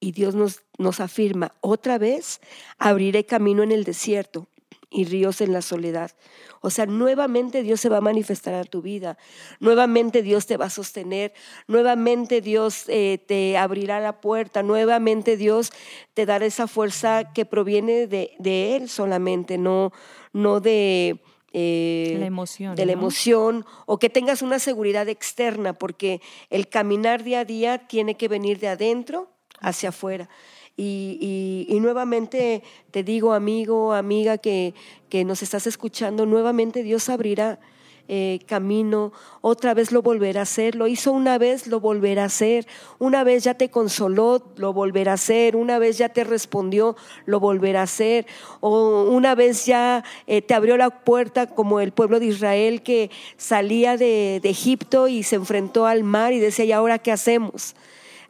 Y 0.00 0.10
Dios 0.10 0.34
nos, 0.34 0.64
nos 0.78 0.98
afirma, 0.98 1.54
otra 1.60 1.96
vez 1.96 2.40
abriré 2.76 3.24
camino 3.24 3.62
en 3.62 3.70
el 3.70 3.84
desierto 3.84 4.48
y 4.92 5.04
ríos 5.04 5.40
en 5.40 5.52
la 5.52 5.62
soledad. 5.62 6.12
O 6.60 6.70
sea, 6.70 6.86
nuevamente 6.86 7.62
Dios 7.62 7.80
se 7.80 7.88
va 7.88 7.98
a 7.98 8.00
manifestar 8.00 8.54
a 8.54 8.64
tu 8.64 8.82
vida, 8.82 9.18
nuevamente 9.58 10.22
Dios 10.22 10.46
te 10.46 10.56
va 10.56 10.66
a 10.66 10.70
sostener, 10.70 11.32
nuevamente 11.66 12.40
Dios 12.40 12.84
eh, 12.88 13.18
te 13.26 13.58
abrirá 13.58 13.98
la 14.00 14.20
puerta, 14.20 14.62
nuevamente 14.62 15.36
Dios 15.36 15.72
te 16.14 16.24
dará 16.24 16.46
esa 16.46 16.68
fuerza 16.68 17.32
que 17.32 17.44
proviene 17.44 18.06
de, 18.06 18.32
de 18.38 18.76
Él 18.76 18.88
solamente, 18.88 19.58
no, 19.58 19.92
no 20.32 20.60
de... 20.60 21.20
Eh, 21.54 22.16
la 22.18 22.24
emoción, 22.24 22.74
de 22.74 22.86
la 22.86 22.92
emoción 22.92 23.66
o 23.84 23.98
que 23.98 24.08
tengas 24.08 24.40
una 24.40 24.58
seguridad 24.58 25.08
externa, 25.10 25.74
porque 25.74 26.22
el 26.48 26.66
caminar 26.68 27.24
día 27.24 27.40
a 27.40 27.44
día 27.44 27.88
tiene 27.88 28.16
que 28.16 28.26
venir 28.26 28.58
de 28.58 28.68
adentro 28.68 29.28
hacia 29.60 29.90
afuera. 29.90 30.30
Y, 30.76 31.78
nuevamente 31.80 32.62
te 32.90 33.02
digo, 33.02 33.32
amigo, 33.32 33.92
amiga, 33.92 34.38
que, 34.38 34.74
que 35.08 35.24
nos 35.24 35.42
estás 35.42 35.66
escuchando, 35.66 36.26
nuevamente 36.26 36.82
Dios 36.82 37.08
abrirá 37.08 37.60
eh, 38.08 38.40
camino, 38.46 39.12
otra 39.40 39.74
vez 39.74 39.92
lo 39.92 40.02
volverá 40.02 40.40
a 40.40 40.42
hacer, 40.42 40.74
lo 40.74 40.88
hizo 40.88 41.12
una 41.12 41.38
vez, 41.38 41.68
lo 41.68 41.78
volverá 41.78 42.24
a 42.24 42.26
hacer, 42.26 42.66
una 42.98 43.22
vez 43.22 43.44
ya 43.44 43.54
te 43.54 43.70
consoló, 43.70 44.42
lo 44.56 44.72
volverá 44.72 45.12
a 45.12 45.14
hacer, 45.14 45.54
una 45.54 45.78
vez 45.78 45.98
ya 45.98 46.08
te 46.08 46.24
respondió, 46.24 46.96
lo 47.26 47.38
volverá 47.38 47.80
a 47.80 47.84
hacer, 47.84 48.26
o 48.60 49.04
una 49.04 49.36
vez 49.36 49.66
ya 49.66 50.04
eh, 50.26 50.42
te 50.42 50.52
abrió 50.52 50.76
la 50.76 51.04
puerta 51.04 51.46
como 51.46 51.80
el 51.80 51.92
pueblo 51.92 52.18
de 52.18 52.26
Israel 52.26 52.82
que 52.82 53.10
salía 53.36 53.96
de, 53.96 54.40
de 54.42 54.50
Egipto 54.50 55.06
y 55.06 55.22
se 55.22 55.36
enfrentó 55.36 55.86
al 55.86 56.02
mar 56.02 56.32
y 56.32 56.40
decía, 56.40 56.64
¿y 56.64 56.72
ahora 56.72 56.98
qué 56.98 57.12
hacemos? 57.12 57.76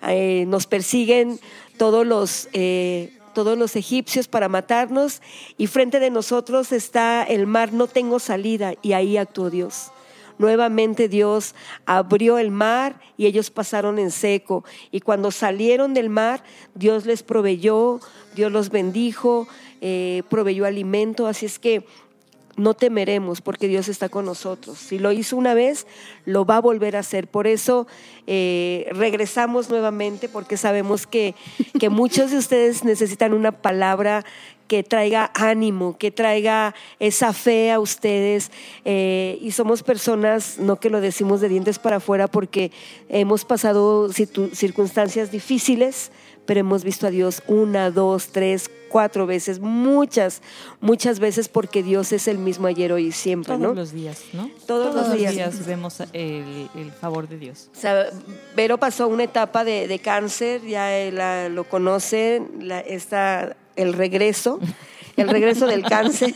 Eh, 0.08 0.46
nos 0.48 0.66
persiguen 0.66 1.38
todos 1.82 2.06
los, 2.06 2.48
eh, 2.52 3.12
todos 3.34 3.58
los 3.58 3.74
egipcios 3.74 4.28
para 4.28 4.48
matarnos 4.48 5.20
y 5.58 5.66
frente 5.66 5.98
de 5.98 6.10
nosotros 6.10 6.70
está 6.70 7.24
el 7.24 7.48
mar, 7.48 7.72
no 7.72 7.88
tengo 7.88 8.20
salida 8.20 8.74
y 8.82 8.92
ahí 8.92 9.16
actuó 9.16 9.50
Dios. 9.50 9.90
nuevamente 10.38 11.08
Dios 11.08 11.56
abrió 11.84 12.38
el 12.38 12.52
mar 12.52 13.00
y 13.16 13.26
ellos 13.26 13.50
pasaron 13.50 13.98
en 13.98 14.12
seco. 14.12 14.64
Y 14.92 15.00
cuando 15.00 15.32
salieron 15.32 15.92
del 15.92 16.08
mar, 16.08 16.44
Dios 16.76 17.04
les 17.04 17.24
proveyó, 17.24 17.98
Dios 18.36 18.52
los 18.52 18.70
bendijo, 18.70 19.48
eh, 19.80 20.22
proveyó 20.30 20.66
alimento. 20.66 21.26
Así 21.26 21.46
es 21.46 21.58
que 21.58 21.84
no 22.56 22.74
temeremos 22.74 23.40
porque 23.40 23.68
Dios 23.68 23.88
está 23.88 24.08
con 24.08 24.24
nosotros. 24.24 24.78
Si 24.78 24.98
lo 24.98 25.12
hizo 25.12 25.36
una 25.36 25.54
vez, 25.54 25.86
lo 26.24 26.44
va 26.44 26.56
a 26.56 26.60
volver 26.60 26.96
a 26.96 27.00
hacer. 27.00 27.26
Por 27.26 27.46
eso 27.46 27.86
eh, 28.26 28.88
regresamos 28.92 29.70
nuevamente 29.70 30.28
porque 30.28 30.56
sabemos 30.56 31.06
que, 31.06 31.34
que 31.78 31.88
muchos 31.88 32.30
de 32.30 32.38
ustedes 32.38 32.84
necesitan 32.84 33.32
una 33.32 33.52
palabra 33.52 34.24
que 34.72 34.82
traiga 34.82 35.30
ánimo, 35.34 35.98
que 35.98 36.10
traiga 36.10 36.74
esa 36.98 37.34
fe 37.34 37.70
a 37.70 37.78
ustedes. 37.78 38.50
Eh, 38.86 39.38
y 39.42 39.50
somos 39.50 39.82
personas, 39.82 40.58
no 40.58 40.76
que 40.76 40.88
lo 40.88 41.02
decimos 41.02 41.42
de 41.42 41.50
dientes 41.50 41.78
para 41.78 41.96
afuera, 41.96 42.26
porque 42.26 42.72
hemos 43.10 43.44
pasado 43.44 44.10
circunstancias 44.10 45.30
difíciles, 45.30 46.10
pero 46.46 46.60
hemos 46.60 46.84
visto 46.84 47.06
a 47.06 47.10
Dios 47.10 47.42
una, 47.46 47.90
dos, 47.90 48.28
tres, 48.28 48.70
cuatro 48.88 49.26
veces, 49.26 49.60
muchas, 49.60 50.42
muchas 50.80 51.18
veces 51.18 51.48
porque 51.48 51.82
Dios 51.82 52.12
es 52.12 52.28
el 52.28 52.38
mismo 52.38 52.66
ayer, 52.66 52.92
hoy 52.92 53.06
y 53.06 53.12
siempre, 53.12 53.56
Todos 53.56 53.76
los 53.76 53.92
días, 53.92 54.22
¿no? 54.32 54.50
Todos, 54.66 54.94
los 54.94 55.12
días. 55.12 55.66
vemos 55.66 56.00
el, 56.12 56.92
favor 57.00 57.28
de 57.28 57.38
Dios. 57.38 57.70
O 57.76 57.80
sea, 57.80 58.06
Vero 58.56 58.78
pasó 58.78 59.08
una 59.08 59.24
etapa 59.24 59.64
de, 59.64 60.00
cáncer, 60.02 60.62
ya 60.62 60.90
la, 61.12 61.48
lo 61.48 61.64
conoce, 61.64 62.42
la, 62.60 62.80
está 62.80 63.56
el 63.76 63.92
regreso, 63.92 64.58
el 65.16 65.28
regreso 65.28 65.66
del 65.66 65.82
cáncer. 65.82 66.34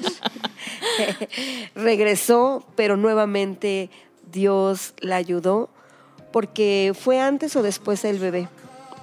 Regresó, 1.75 2.65
pero 2.75 2.97
nuevamente 2.97 3.91
Dios 4.33 4.95
la 5.01 5.17
ayudó 5.17 5.69
porque 6.33 6.93
fue 6.99 7.21
antes 7.21 7.57
o 7.57 7.63
después 7.63 8.03
del 8.03 8.19
bebé 8.19 8.49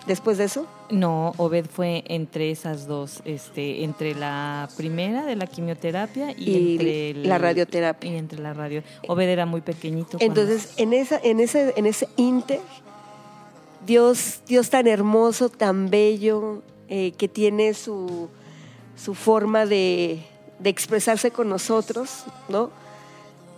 después 0.05 0.37
de 0.37 0.45
eso? 0.45 0.67
No, 0.93 1.33
Obed 1.37 1.65
fue 1.65 2.03
entre 2.07 2.51
esas 2.51 2.85
dos, 2.85 3.21
este, 3.25 3.83
entre 3.83 4.13
la 4.13 4.69
primera 4.77 5.25
de 5.25 5.35
la 5.35 5.47
quimioterapia 5.47 6.35
y, 6.37 6.73
entre 6.73 7.13
la 7.27 7.37
radioterapia. 7.39 8.11
Y 8.11 8.15
entre 8.15 8.39
la 8.39 8.53
radio. 8.53 8.83
Obed 9.07 9.27
era 9.27 9.47
muy 9.47 9.61
pequeñito. 9.61 10.17
Entonces, 10.19 10.73
en 10.77 10.93
esa, 10.93 11.19
en 11.23 11.39
ese, 11.39 11.73
en 11.77 11.87
ese 11.87 12.07
inter, 12.15 12.59
Dios, 13.85 14.41
Dios 14.47 14.69
tan 14.69 14.85
hermoso, 14.85 15.49
tan 15.49 15.89
bello, 15.89 16.61
eh, 16.87 17.13
que 17.17 17.27
tiene 17.27 17.73
su, 17.73 18.29
su 18.95 19.15
forma 19.15 19.65
de, 19.65 20.21
de, 20.59 20.69
expresarse 20.69 21.31
con 21.31 21.49
nosotros, 21.49 22.25
¿no? 22.49 22.69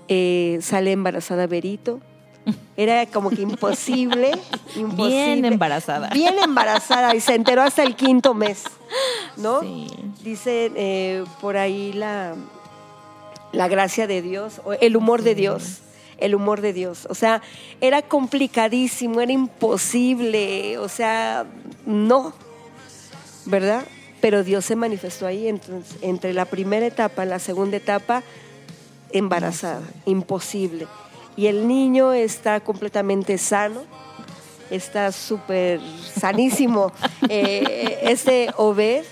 Eh, 0.08 0.60
sale 0.62 0.94
embarazada 0.94 1.48
Berito 1.48 2.00
era 2.78 3.06
como 3.08 3.30
que 3.30 3.42
imposible, 3.42 4.32
imposible. 4.76 5.08
Bien 5.08 5.46
embarazada. 5.46 6.10
Bien 6.10 6.36
embarazada 6.40 7.16
y 7.16 7.22
se 7.22 7.36
enteró 7.36 7.62
hasta 7.62 7.84
el 7.84 7.96
quinto 7.96 8.34
mes, 8.34 8.64
¿no? 9.38 9.62
Dice 10.24 10.72
eh, 10.76 11.24
por 11.42 11.58
ahí 11.58 11.94
la, 11.94 12.36
la 13.52 13.68
gracia 13.68 14.08
de 14.08 14.22
Dios, 14.22 14.62
el 14.82 14.98
humor 14.98 15.22
de 15.22 15.36
Dios 15.36 15.82
el 16.18 16.34
humor 16.34 16.62
de 16.62 16.72
Dios. 16.72 17.08
O 17.10 17.14
sea, 17.14 17.42
era 17.82 18.02
complicadísimo, 18.02 19.20
era 19.20 19.34
imposible, 19.34 20.78
o 20.78 20.88
sea, 20.88 21.46
no, 21.86 22.34
¿verdad? 23.44 23.84
Pero 24.22 24.42
Dios 24.46 24.64
se 24.64 24.78
manifestó 24.78 25.28
ahí, 25.28 25.50
entonces, 25.50 25.98
entre 26.02 26.32
la 26.32 26.46
primera 26.46 26.86
etapa 26.86 27.26
y 27.26 27.28
la 27.28 27.40
segunda 27.40 27.76
etapa, 27.76 28.24
embarazada, 29.12 29.84
imposible 30.06 30.88
y 31.38 31.48
el 31.48 31.68
niño 31.68 32.14
está 32.14 32.60
completamente 32.60 33.38
sano, 33.38 33.84
está 34.70 35.12
súper 35.12 35.80
sanísimo 36.14 36.92
eh, 37.30 38.00
este 38.04 38.50
Obed. 38.58 39.04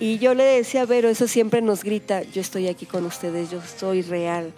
Y 0.00 0.18
yo 0.18 0.34
le 0.34 0.44
decía, 0.44 0.82
a 0.82 0.86
Vero, 0.86 1.08
eso 1.08 1.28
siempre 1.28 1.62
nos 1.62 1.84
grita, 1.84 2.22
yo 2.22 2.40
estoy 2.40 2.68
aquí 2.68 2.84
con 2.84 3.06
ustedes, 3.06 3.50
yo 3.50 3.60
soy 3.62 4.02
real, 4.02 4.52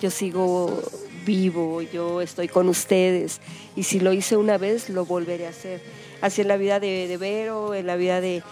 yo 0.00 0.10
sigo 0.10 0.82
vivo, 1.24 1.80
yo 1.80 2.20
estoy 2.20 2.48
con 2.48 2.68
ustedes. 2.68 3.40
Y 3.76 3.84
si 3.84 4.00
lo 4.00 4.12
hice 4.12 4.36
una 4.36 4.58
vez, 4.58 4.90
lo 4.90 5.06
volveré 5.06 5.46
a 5.46 5.50
hacer. 5.50 5.80
Así 6.20 6.42
en 6.42 6.48
la 6.48 6.56
vida 6.56 6.80
de, 6.80 7.16
Vero, 7.18 7.72
en 7.72 7.86
la 7.86 7.96
vida 7.96 8.20
de, 8.20 8.42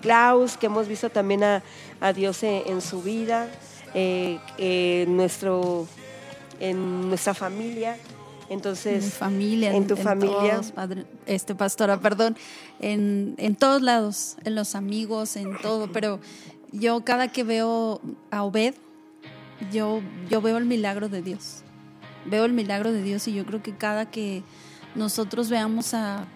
Klaus, 0.00 0.56
que 0.56 0.66
hemos 0.66 0.88
visto 0.88 1.10
también 1.10 1.42
a, 1.42 1.62
Dios 2.14 2.42
en, 2.42 2.80
su 2.80 3.02
vida, 3.02 3.48
eh, 3.94 5.04
nuestro 5.08 5.88
en 6.60 7.08
nuestra 7.08 7.34
familia. 7.34 7.96
Entonces, 8.50 9.04
en 9.04 9.10
familia, 9.10 9.74
en 9.74 9.86
tu 9.86 9.96
familia. 9.96 10.60
este 11.26 11.54
pastora, 11.54 12.00
perdón, 12.00 12.36
en, 12.80 13.34
en 13.36 13.54
todos 13.56 13.82
lados, 13.82 14.36
en 14.44 14.54
los 14.54 14.74
amigos, 14.74 15.36
en 15.36 15.58
todo, 15.60 15.92
pero 15.92 16.18
yo 16.72 17.04
cada 17.04 17.28
que 17.28 17.44
veo 17.44 18.00
a 18.30 18.42
Obed, 18.44 18.74
yo, 19.70 20.00
yo 20.30 20.40
veo 20.40 20.56
el 20.56 20.64
milagro 20.64 21.08
de 21.08 21.20
Dios. 21.20 21.62
Veo 22.24 22.46
el 22.46 22.52
milagro 22.52 22.92
de 22.92 23.02
Dios 23.02 23.28
y 23.28 23.34
yo 23.34 23.44
creo 23.44 23.62
que 23.62 23.74
cada 23.76 24.10
que 24.10 24.42
nosotros 24.94 25.50
veamos 25.50 25.92
a 25.92 26.26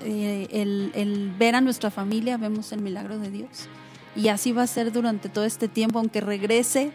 eh, 0.00 0.48
el, 0.50 0.92
el 0.94 1.32
ver 1.38 1.54
a 1.54 1.60
nuestra 1.60 1.90
familia, 1.90 2.36
vemos 2.36 2.72
el 2.72 2.80
milagro 2.80 3.18
de 3.18 3.30
Dios. 3.30 3.68
Y 4.16 4.28
así 4.28 4.52
va 4.52 4.62
a 4.62 4.66
ser 4.66 4.90
durante 4.92 5.28
todo 5.28 5.44
este 5.44 5.68
tiempo, 5.68 5.98
aunque 5.98 6.20
regrese 6.20 6.92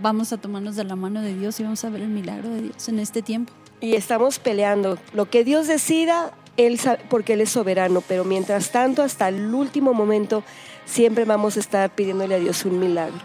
vamos 0.00 0.32
a 0.32 0.36
tomarnos 0.36 0.76
de 0.76 0.84
la 0.84 0.96
mano 0.96 1.20
de 1.22 1.34
Dios 1.34 1.58
y 1.60 1.62
vamos 1.62 1.84
a 1.84 1.90
ver 1.90 2.02
el 2.02 2.08
milagro 2.08 2.48
de 2.48 2.62
Dios 2.62 2.88
en 2.88 2.98
este 2.98 3.22
tiempo. 3.22 3.52
Y 3.80 3.94
estamos 3.94 4.38
peleando. 4.38 4.98
Lo 5.12 5.28
que 5.28 5.44
Dios 5.44 5.66
decida, 5.66 6.32
él 6.56 6.78
sabe, 6.78 7.00
porque 7.08 7.34
Él 7.34 7.40
es 7.40 7.50
soberano, 7.50 8.02
pero 8.06 8.24
mientras 8.24 8.70
tanto, 8.70 9.02
hasta 9.02 9.28
el 9.28 9.54
último 9.54 9.92
momento, 9.92 10.42
siempre 10.84 11.24
vamos 11.24 11.56
a 11.56 11.60
estar 11.60 11.90
pidiéndole 11.90 12.36
a 12.36 12.38
Dios 12.38 12.64
un 12.64 12.78
milagro. 12.78 13.20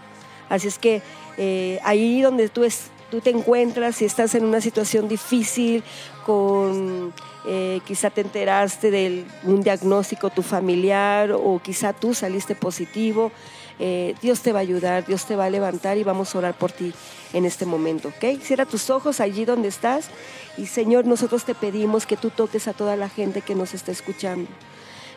Así 0.48 0.68
es 0.68 0.78
que 0.78 1.02
eh, 1.38 1.78
ahí 1.84 2.20
donde 2.20 2.48
tú, 2.48 2.64
es, 2.64 2.90
tú 3.10 3.20
te 3.20 3.30
encuentras, 3.30 3.96
si 3.96 4.04
estás 4.04 4.34
en 4.34 4.44
una 4.44 4.60
situación 4.60 5.08
difícil, 5.08 5.84
con 6.26 7.14
eh, 7.46 7.80
quizá 7.86 8.10
te 8.10 8.20
enteraste 8.20 8.90
de 8.90 9.24
un 9.44 9.62
diagnóstico 9.62 10.28
tu 10.28 10.42
familiar 10.42 11.32
o 11.32 11.60
quizá 11.62 11.92
tú 11.92 12.12
saliste 12.12 12.54
positivo, 12.54 13.32
eh, 13.82 14.14
Dios 14.20 14.40
te 14.40 14.52
va 14.52 14.58
a 14.58 14.62
ayudar, 14.62 15.06
Dios 15.06 15.24
te 15.24 15.36
va 15.36 15.46
a 15.46 15.50
levantar 15.50 15.96
y 15.96 16.04
vamos 16.04 16.34
a 16.34 16.38
orar 16.38 16.54
por 16.54 16.70
ti 16.70 16.92
en 17.32 17.46
este 17.46 17.64
momento, 17.64 18.08
¿ok? 18.08 18.38
Cierra 18.42 18.66
tus 18.66 18.90
ojos 18.90 19.20
allí 19.20 19.46
donde 19.46 19.68
estás 19.68 20.10
y 20.58 20.66
Señor, 20.66 21.06
nosotros 21.06 21.44
te 21.44 21.54
pedimos 21.54 22.04
que 22.04 22.18
tú 22.18 22.28
toques 22.28 22.68
a 22.68 22.74
toda 22.74 22.94
la 22.96 23.08
gente 23.08 23.40
que 23.40 23.54
nos 23.54 23.72
está 23.72 23.90
escuchando. 23.90 24.50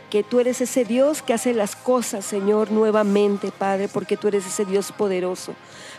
Que 0.10 0.24
tú 0.24 0.40
eres 0.40 0.62
ese 0.62 0.86
Dios 0.86 1.22
que 1.22 1.34
hace 1.34 1.54
las 1.54 1.76
cosas, 1.76 2.24
Señor, 2.24 2.72
nuevamente, 2.72 3.52
Padre, 3.52 3.90
porque 3.90 4.16
tú 4.16 4.30
eres 4.30 4.46
ese 4.46 4.64
Dios 4.64 4.94
poderoso. 4.94 5.56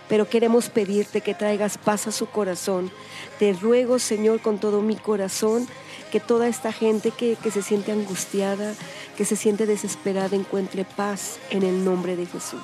Pero 0.09 0.27
queremos 0.27 0.71
pedirte 0.71 1.21
que 1.21 1.35
traigas 1.35 1.77
paz 1.77 2.07
a 2.07 2.13
su 2.13 2.27
corazón. 2.27 2.91
Te 3.39 3.53
ruego, 3.53 3.99
Señor, 3.99 4.41
con 4.41 4.59
todo 4.59 4.81
mi 4.81 4.97
corazón, 4.97 5.67
que 6.15 6.21
toda 6.21 6.47
esta 6.47 6.71
gente 6.71 7.11
que, 7.11 7.35
que 7.35 7.51
se 7.51 7.61
siente 7.61 7.91
angustiada, 7.91 8.75
que 9.17 9.25
se 9.25 9.35
siente 9.35 9.67
desesperada 9.67 10.37
encuentre 10.37 10.85
paz 10.85 11.41
en 11.51 11.65
el 11.65 11.85
nombre 11.85 12.15
de 12.15 12.25
Jesús. 12.25 12.63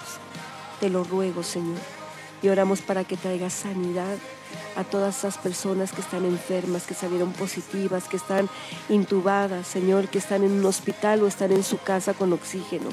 Te 0.78 0.88
lo 0.88 1.02
ruego, 1.02 1.42
Señor. 1.42 1.80
Y 2.44 2.48
oramos 2.48 2.80
para 2.80 3.02
que 3.02 3.16
traiga 3.16 3.50
sanidad 3.50 4.16
a 4.76 4.84
todas 4.84 5.18
esas 5.18 5.36
personas 5.36 5.90
que 5.90 6.00
están 6.00 6.26
enfermas, 6.26 6.86
que 6.86 6.94
salieron 6.94 7.32
positivas, 7.32 8.04
que 8.04 8.18
están 8.18 8.48
intubadas, 8.88 9.66
Señor, 9.66 10.06
que 10.06 10.18
están 10.18 10.44
en 10.44 10.52
un 10.52 10.64
hospital 10.64 11.20
o 11.24 11.26
están 11.26 11.50
en 11.50 11.64
su 11.64 11.78
casa 11.78 12.14
con 12.14 12.32
oxígeno. 12.32 12.90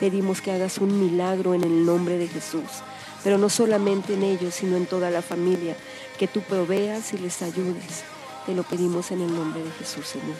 Pedimos 0.00 0.40
que 0.40 0.50
hagas 0.50 0.78
un 0.78 0.98
milagro 0.98 1.54
en 1.54 1.62
el 1.62 1.86
nombre 1.86 2.18
de 2.18 2.26
Jesús, 2.26 2.82
pero 3.22 3.38
no 3.38 3.48
solamente 3.48 4.14
en 4.14 4.24
ellos, 4.24 4.56
sino 4.56 4.76
en 4.76 4.86
toda 4.86 5.08
la 5.08 5.22
familia, 5.22 5.76
que 6.18 6.26
tú 6.26 6.40
proveas 6.40 7.12
y 7.12 7.18
les 7.18 7.42
ayudes. 7.42 8.02
Te 8.46 8.54
lo 8.54 8.62
pedimos 8.62 9.10
en 9.10 9.20
el 9.20 9.34
nombre 9.34 9.62
de 9.62 9.70
Jesús, 9.72 10.06
Señor. 10.06 10.36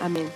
Amén. 0.00 0.28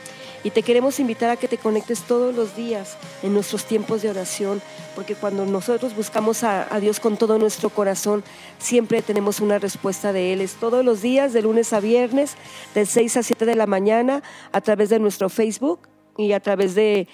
Y 0.45 0.51
te 0.51 0.63
queremos 0.63 0.99
invitar 0.99 1.31
a 1.31 1.37
que 1.37 1.47
te 1.47 1.57
conectes 1.57 2.03
todos 2.03 2.35
los 2.35 2.57
días 2.57 2.97
en 3.23 3.33
nuestros 3.33 3.65
tiempos 3.65 4.03
de 4.03 4.11
oración, 4.11 4.61
porque 4.97 5.15
cuando 5.15 5.47
nosotros 5.47 5.95
buscamos 5.95 6.43
a, 6.43 6.67
Dios 6.81 6.99
con 6.99 7.17
todo 7.17 7.39
nuestro 7.39 7.71
corazón, 7.71 8.25
siempre 8.59 9.03
tenemos 9.03 9.39
una 9.39 9.61
respuesta 9.61 10.13
de 10.13 10.33
Él. 10.33 10.41
Es 10.41 10.55
todos 10.55 10.85
los 10.85 11.01
días, 11.01 11.33
de 11.33 11.43
lunes 11.43 11.73
a 11.73 11.79
viernes, 11.79 12.35
de 12.75 12.87
6 12.87 13.19
a 13.19 13.23
7 13.23 13.47
de 13.47 13.55
la 13.55 13.67
mañana, 13.67 14.23
a 14.51 14.61
través 14.61 14.89
de 14.89 14.99
nuestro 14.99 15.29
Facebook 15.29 15.89
y 16.19 16.33
a 16.33 16.41
través 16.41 16.75
de 16.75 17.07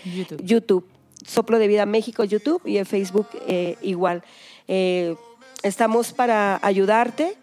YouTube. 0.43 0.87
Soplo 1.27 1.59
de 1.59 1.69
Vida 1.69 1.85
México, 1.85 2.25
YouTube 2.25 2.63
y 2.65 2.79
en 2.79 2.87
Facebook 2.87 3.29
eh, 3.47 3.77
igual. 3.83 4.23
Eh, 4.69 5.17
estamos 5.63 6.13
para 6.13 6.59
ayudarte 6.63 7.37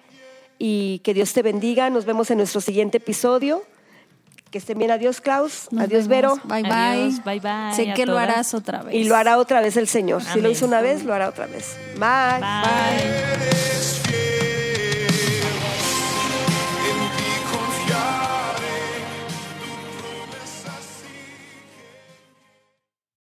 y 0.58 1.00
que 1.00 1.14
Dios 1.14 1.34
te 1.34 1.42
bendiga. 1.42 1.90
Nos 1.90 2.06
vemos 2.06 2.32
en 2.32 2.38
nuestro 2.38 2.62
siguiente 2.62 2.98
episodio. 2.98 3.64
Que 4.52 4.60
estén 4.60 4.78
bien. 4.78 4.92
Adiós, 4.92 5.22
Klaus. 5.22 5.68
Adiós, 5.78 6.08
Vero. 6.08 6.40
Bye, 6.46 6.64
bye. 6.64 7.12
bye, 7.26 7.40
bye. 7.40 7.76
Sé 7.76 7.94
que 7.94 8.06
lo 8.06 8.18
harás 8.18 8.54
otra 8.54 8.84
vez. 8.84 8.96
Y 8.96 9.04
lo 9.04 9.16
hará 9.16 9.38
otra 9.38 9.60
vez 9.60 9.76
el 9.76 9.88
Señor. 9.88 10.24
Si 10.24 10.40
lo 10.40 10.50
hizo 10.50 10.66
una 10.66 10.82
vez, 10.82 11.04
lo 11.04 11.14
hará 11.14 11.30
otra 11.30 11.48
vez. 11.48 11.76
bye. 11.96 12.40
bye. 12.40 13.75